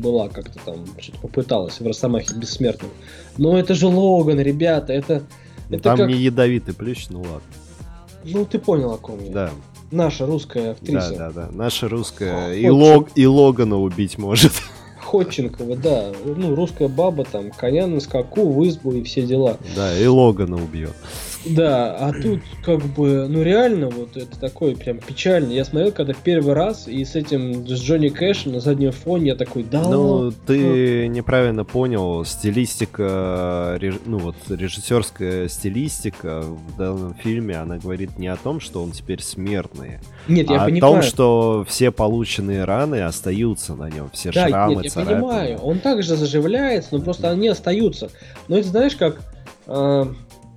была 0.00 0.28
как-то 0.28 0.58
там, 0.64 0.84
что-то 0.98 1.18
попыталась 1.18 1.80
в 1.80 1.86
Росомахе 1.86 2.34
бессмертном. 2.36 2.90
Но 3.38 3.58
это 3.58 3.74
же 3.74 3.86
Логан, 3.86 4.38
ребята, 4.40 4.92
это 4.92 5.22
это 5.70 5.82
Там 5.82 5.98
как... 5.98 6.08
не 6.08 6.14
ядовитый 6.14 6.74
плющ, 6.74 7.06
ну 7.10 7.20
ладно. 7.20 7.40
Ну, 8.24 8.44
ты 8.44 8.58
понял, 8.58 8.92
о 8.92 8.98
ком 8.98 9.22
я. 9.24 9.32
Да. 9.32 9.50
Наша 9.90 10.26
русская 10.26 10.72
актриса. 10.72 11.14
Да, 11.16 11.30
да, 11.30 11.30
да. 11.30 11.48
Наша 11.52 11.88
русская. 11.88 12.52
И, 12.52 12.68
Лог... 12.68 13.08
и 13.14 13.26
Логана 13.26 13.78
убить 13.78 14.18
может. 14.18 14.52
Ходченкова, 15.06 15.76
да. 15.76 16.12
Ну, 16.24 16.54
русская 16.54 16.88
баба, 16.88 17.24
там, 17.24 17.50
коня 17.50 17.86
на 17.86 18.00
скаку, 18.00 18.52
в 18.52 18.66
избу 18.66 18.92
и 18.92 19.04
все 19.04 19.22
дела. 19.22 19.56
Да, 19.76 19.96
и 19.96 20.06
Логана 20.06 20.56
убьет. 20.56 20.94
Да, 21.48 21.94
а 21.94 22.12
тут 22.12 22.40
как 22.64 22.82
бы, 22.82 23.26
ну 23.28 23.42
реально, 23.42 23.88
вот 23.88 24.16
это 24.16 24.38
такой 24.38 24.76
прям 24.76 24.98
печально. 24.98 25.52
Я 25.52 25.64
смотрел 25.64 25.92
когда 25.92 26.12
первый 26.12 26.54
раз, 26.54 26.88
и 26.88 27.04
с 27.04 27.14
этим, 27.14 27.66
с 27.66 27.80
Джонни 27.80 28.08
Кэшем 28.08 28.52
на 28.52 28.60
заднем 28.60 28.92
фоне 28.92 29.28
я 29.28 29.36
такой, 29.36 29.62
да 29.62 29.82
Ну, 29.82 30.32
ты 30.46 31.08
неправильно 31.08 31.64
понял, 31.64 32.24
стилистика, 32.24 33.78
ну 34.04 34.18
вот 34.18 34.36
режиссерская 34.48 35.48
стилистика 35.48 36.42
в 36.42 36.76
данном 36.76 37.14
фильме, 37.14 37.56
она 37.56 37.78
говорит 37.78 38.18
не 38.18 38.28
о 38.28 38.36
том, 38.36 38.60
что 38.60 38.82
он 38.82 38.92
теперь 38.92 39.22
смертный, 39.22 39.98
нет, 40.28 40.50
я 40.50 40.62
а 40.62 40.64
понимаю. 40.66 40.92
о 40.92 40.94
том, 40.96 41.02
что 41.02 41.64
все 41.68 41.90
полученные 41.90 42.64
раны 42.64 43.02
остаются 43.02 43.74
на 43.74 43.88
нем, 43.88 44.10
все 44.12 44.32
да, 44.32 44.48
шрамы, 44.48 44.76
нет, 44.76 44.84
я 44.84 44.90
царапины. 44.90 45.20
понимаю, 45.20 45.58
он 45.58 45.78
также 45.78 46.16
заживляется, 46.16 46.96
но 46.96 47.00
просто 47.00 47.30
они 47.30 47.48
остаются. 47.48 48.10
Но 48.48 48.58
это 48.58 48.68
знаешь 48.68 48.96
как... 48.96 49.20
Э, 49.66 50.06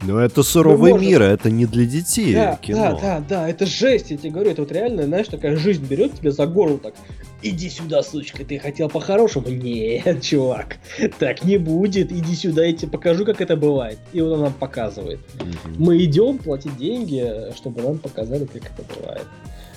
но 0.02 0.20
это 0.20 0.44
суровый 0.44 0.92
можем... 0.92 1.08
мир, 1.08 1.22
это 1.22 1.50
не 1.50 1.66
для 1.66 1.86
детей 1.86 2.34
да, 2.34 2.58
кино. 2.62 3.00
Да, 3.02 3.20
да, 3.20 3.24
да, 3.28 3.50
это 3.50 3.66
жесть, 3.66 4.12
я 4.12 4.18
тебе 4.18 4.32
говорю, 4.32 4.52
это 4.52 4.62
вот 4.62 4.72
реально, 4.72 5.04
знаешь, 5.04 5.28
такая 5.28 5.58
жизнь 5.58 5.86
берет 5.86 6.14
тебя 6.14 6.32
за 6.32 6.48
горло 6.48 6.78
так. 6.78 6.94
Иди 7.42 7.70
сюда, 7.70 8.04
сучка, 8.04 8.44
ты 8.44 8.60
хотел 8.60 8.90
по-хорошему? 8.90 9.50
Нет, 9.50 10.22
чувак, 10.22 10.78
так 11.20 11.44
не 11.44 11.58
будет, 11.58 12.12
иди 12.12 12.36
сюда, 12.36 12.66
я 12.66 12.74
тебе 12.74 12.92
покажу, 12.92 13.26
как 13.26 13.42
это 13.42 13.56
бывает. 13.56 13.98
И 14.14 14.22
он 14.22 14.42
нам 14.42 14.54
показывает. 14.54 15.20
Угу. 15.36 15.76
Мы 15.78 16.04
идем 16.04 16.38
платить 16.38 16.78
деньги, 16.78 17.54
чтобы 17.56 17.82
нам 17.82 17.98
показали, 17.98 18.46
как 18.46 18.64
это 18.64 18.84
бывает. 19.00 19.26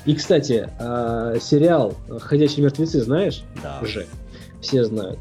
И, 0.04 0.14
кстати, 0.14 0.68
э, 0.78 1.38
сериал 1.40 1.94
«Ходячие 2.20 2.64
мертвецы» 2.64 3.00
знаешь? 3.00 3.44
Да. 3.62 3.78
Уже. 3.82 4.06
Все 4.60 4.84
знают. 4.84 5.18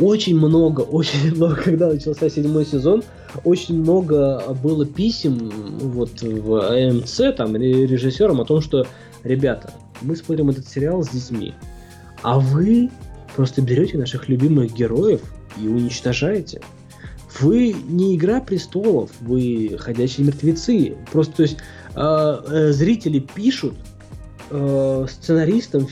Очень 0.00 0.36
много, 0.36 0.80
очень 0.90 1.34
много, 1.34 1.56
когда 1.56 1.88
начался 1.88 2.28
седьмой 2.28 2.66
сезон, 2.66 3.02
очень 3.44 3.80
много 3.80 4.54
было 4.62 4.86
писем 4.86 5.50
вот 5.80 6.22
в 6.22 6.70
АМЦ, 6.70 7.36
там, 7.36 7.56
режиссерам 7.56 8.40
о 8.40 8.44
том, 8.44 8.60
что, 8.60 8.86
ребята, 9.24 9.72
мы 10.02 10.16
смотрим 10.16 10.50
этот 10.50 10.68
сериал 10.68 11.02
с 11.02 11.08
детьми, 11.08 11.54
а 12.22 12.38
вы 12.38 12.90
просто 13.36 13.62
берете 13.62 13.98
наших 13.98 14.28
любимых 14.28 14.74
героев 14.74 15.22
и 15.60 15.68
уничтожаете. 15.68 16.60
Вы 17.40 17.72
не 17.72 18.16
Игра 18.16 18.40
престолов, 18.40 19.10
вы 19.20 19.76
ходячие 19.78 20.26
мертвецы. 20.26 20.96
Просто, 21.12 21.36
то 21.36 21.42
есть, 21.42 21.58
э, 21.94 22.00
э, 22.00 22.72
зрители 22.72 23.20
пишут 23.20 23.74
э, 24.50 25.06
сценаристам 25.08 25.86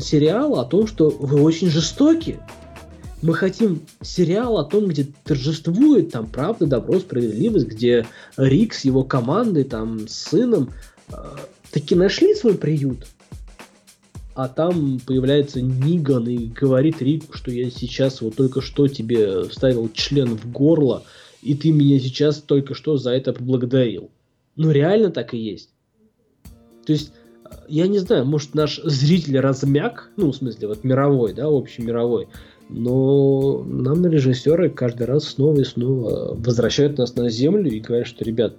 сериала 0.00 0.62
о 0.62 0.64
том, 0.64 0.86
что 0.86 1.10
вы 1.10 1.42
очень 1.42 1.68
жестоки. 1.68 2.38
Мы 3.22 3.34
хотим 3.34 3.82
сериал 4.02 4.58
о 4.58 4.64
том, 4.64 4.88
где 4.88 5.06
торжествует 5.24 6.10
там 6.10 6.26
правда, 6.26 6.66
добро, 6.66 6.98
справедливость, 6.98 7.66
где 7.66 8.06
Рик 8.36 8.74
с 8.74 8.84
его 8.84 9.04
командой, 9.04 9.62
там, 9.62 10.08
с 10.08 10.14
сыном 10.14 10.70
э, 11.08 11.14
таки 11.70 11.94
нашли 11.94 12.34
свой 12.34 12.56
приют. 12.56 13.06
А 14.34 14.48
там 14.48 14.98
появляется 15.06 15.60
Ниган 15.60 16.26
и 16.26 16.46
говорит 16.46 17.00
Рику, 17.00 17.36
что 17.36 17.52
я 17.52 17.70
сейчас 17.70 18.22
вот 18.22 18.34
только 18.34 18.60
что 18.60 18.88
тебе 18.88 19.44
вставил 19.44 19.88
член 19.92 20.36
в 20.36 20.50
горло, 20.50 21.04
и 21.42 21.54
ты 21.54 21.70
меня 21.70 22.00
сейчас 22.00 22.38
только 22.38 22.74
что 22.74 22.96
за 22.96 23.12
это 23.12 23.32
поблагодарил. 23.32 24.10
Ну 24.56 24.70
реально 24.72 25.10
так 25.10 25.32
и 25.34 25.38
есть. 25.38 25.70
То 26.86 26.92
есть, 26.92 27.12
я 27.68 27.86
не 27.86 27.98
знаю, 27.98 28.24
может 28.24 28.54
наш 28.54 28.80
зритель 28.82 29.38
размяк, 29.38 30.10
ну 30.16 30.32
в 30.32 30.36
смысле 30.36 30.68
вот 30.68 30.82
мировой, 30.82 31.34
да, 31.34 31.48
общий 31.48 31.82
мировой, 31.82 32.28
но 32.74 33.62
нам 33.64 34.06
режиссеры 34.06 34.70
каждый 34.70 35.06
раз 35.06 35.24
снова 35.24 35.60
и 35.60 35.64
снова 35.64 36.34
возвращают 36.34 36.98
нас 36.98 37.14
на 37.16 37.28
землю 37.28 37.70
и 37.70 37.80
говорят, 37.80 38.06
что, 38.06 38.24
ребят, 38.24 38.56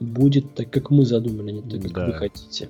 будет 0.00 0.54
так, 0.54 0.70
как 0.70 0.90
мы 0.90 1.04
задумали, 1.04 1.52
не 1.52 1.62
так, 1.62 1.82
как 1.82 1.92
да. 1.92 2.06
вы 2.06 2.12
хотите. 2.14 2.68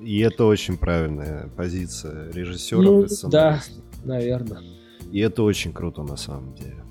И 0.00 0.20
это 0.20 0.44
очень 0.44 0.76
правильная 0.78 1.50
позиция 1.56 2.30
режиссеров 2.32 2.84
ну, 2.84 3.30
Да, 3.30 3.60
наверное. 4.04 4.62
И 5.10 5.18
это 5.20 5.42
очень 5.42 5.72
круто 5.72 6.02
на 6.02 6.16
самом 6.16 6.54
деле. 6.54 6.84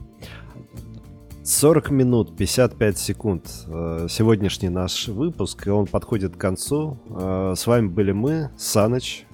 40 1.43 1.91
минут 1.91 2.35
55 2.35 2.97
секунд. 2.97 3.45
Э, 3.67 4.07
сегодняшний 4.09 4.67
наш 4.67 5.07
выпуск, 5.07 5.65
и 5.67 5.69
он 5.69 5.85
подходит 5.85 6.35
к 6.35 6.37
концу. 6.37 6.97
Э, 7.09 7.53
с 7.55 7.65
вами 7.65 7.87
были 7.87 8.11
мы, 8.11 8.49
Саныч. 8.57 9.25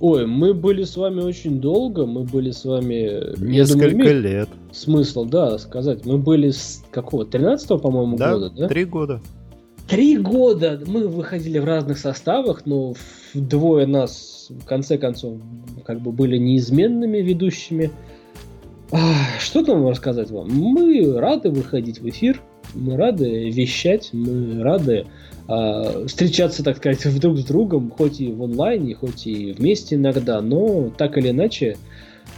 Ой, 0.00 0.26
мы 0.26 0.52
были 0.52 0.84
с 0.84 0.96
вами 0.96 1.22
очень 1.22 1.60
долго, 1.60 2.04
мы 2.04 2.24
были 2.24 2.50
с 2.50 2.64
вами... 2.64 3.38
Несколько 3.42 3.90
думаю, 3.90 4.22
лет. 4.22 4.48
Смысл, 4.70 5.24
да, 5.24 5.56
сказать. 5.58 6.04
Мы 6.04 6.18
были 6.18 6.50
с 6.50 6.84
какого? 6.90 7.24
13 7.24 7.80
по-моему, 7.80 8.16
да, 8.16 8.34
года, 8.34 8.50
да? 8.50 8.68
три 8.68 8.84
года. 8.84 9.22
Три 9.88 10.18
года 10.18 10.82
мы 10.86 11.08
выходили 11.08 11.58
в 11.58 11.64
разных 11.64 11.98
составах, 11.98 12.66
но 12.66 12.94
двое 13.32 13.86
нас, 13.86 14.48
в 14.50 14.66
конце 14.66 14.98
концов, 14.98 15.38
как 15.84 16.00
бы 16.00 16.12
были 16.12 16.36
неизменными 16.36 17.18
ведущими. 17.18 17.90
Что 19.38 19.64
там 19.64 19.86
рассказать 19.88 20.30
вам? 20.30 20.48
Мы 20.50 21.18
рады 21.18 21.50
выходить 21.50 22.00
в 22.00 22.08
эфир, 22.08 22.42
мы 22.74 22.96
рады 22.96 23.48
вещать, 23.50 24.10
мы 24.12 24.62
рады 24.62 25.06
э, 25.48 26.06
встречаться, 26.06 26.62
так 26.62 26.76
сказать, 26.78 27.20
друг 27.20 27.38
с 27.38 27.44
другом, 27.44 27.90
хоть 27.90 28.20
и 28.20 28.32
в 28.32 28.42
онлайне, 28.42 28.94
хоть 28.94 29.26
и 29.26 29.52
вместе 29.52 29.96
иногда, 29.96 30.40
но 30.40 30.90
так 30.90 31.16
или 31.18 31.30
иначе 31.30 31.76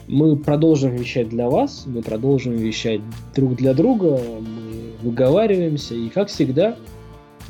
мы 0.07 0.37
продолжим 0.37 0.97
вещать 0.97 1.29
для 1.29 1.49
вас, 1.49 1.85
мы 1.87 2.03
продолжим 2.03 2.55
вещать 2.55 3.01
друг 3.35 3.57
для 3.57 3.75
друга, 3.75 4.21
мы 4.41 4.93
выговариваемся, 5.03 5.95
и 5.95 6.09
как 6.09 6.29
всегда, 6.29 6.77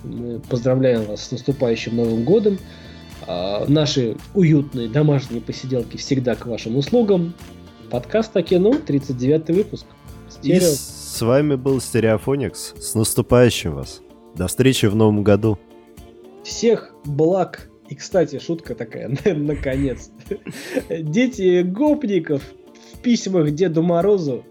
мы 0.04 0.40
поздравляем 0.40 1.04
вас 1.04 1.24
с 1.24 1.30
наступающим 1.30 1.96
Новым 1.96 2.24
Годом. 2.24 2.58
Э, 3.26 3.64
наши 3.68 4.16
уютные 4.34 4.88
домашние 4.88 5.40
посиделки 5.40 5.96
всегда 5.96 6.34
к 6.34 6.46
вашим 6.46 6.76
услугам. 6.76 7.34
Подкаст 7.90 8.36
о 8.36 8.42
кино, 8.42 8.74
39 8.74 9.48
выпуск. 9.50 9.86
Стерео. 10.28 10.58
И 10.58 10.60
с 10.60 11.20
вами 11.20 11.54
был 11.54 11.80
Стереофоникс. 11.80 12.74
С 12.78 12.94
наступающим 12.94 13.74
вас. 13.74 14.02
До 14.38 14.46
встречи 14.46 14.86
в 14.86 14.94
новом 14.94 15.24
году. 15.24 15.58
Всех 16.44 16.94
благ. 17.04 17.68
И, 17.88 17.96
кстати, 17.96 18.38
шутка 18.38 18.76
такая, 18.76 19.10
наконец. 19.34 20.10
Дети 20.88 21.62
гопников 21.62 22.42
в 22.92 22.98
письмах 22.98 23.50
Деду 23.50 23.82
Морозу 23.82 24.44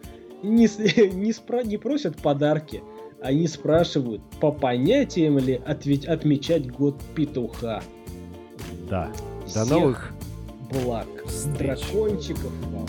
не, 0.43 0.67
не, 1.13 1.31
спро, 1.31 1.63
не 1.63 1.77
просят 1.77 2.17
подарки, 2.17 2.83
они 3.21 3.47
спрашивают, 3.47 4.21
по 4.41 4.51
понятиям 4.51 5.37
ли 5.39 5.61
ответь, 5.65 6.05
отмечать 6.05 6.69
год 6.69 6.95
петуха. 7.15 7.81
Да. 8.89 9.09
До 9.41 9.47
Всех 9.47 9.69
новых 9.69 10.13
благ. 10.69 11.07
Встреч. 11.27 11.79
Дракончиков 11.79 12.51
вам. 12.73 12.87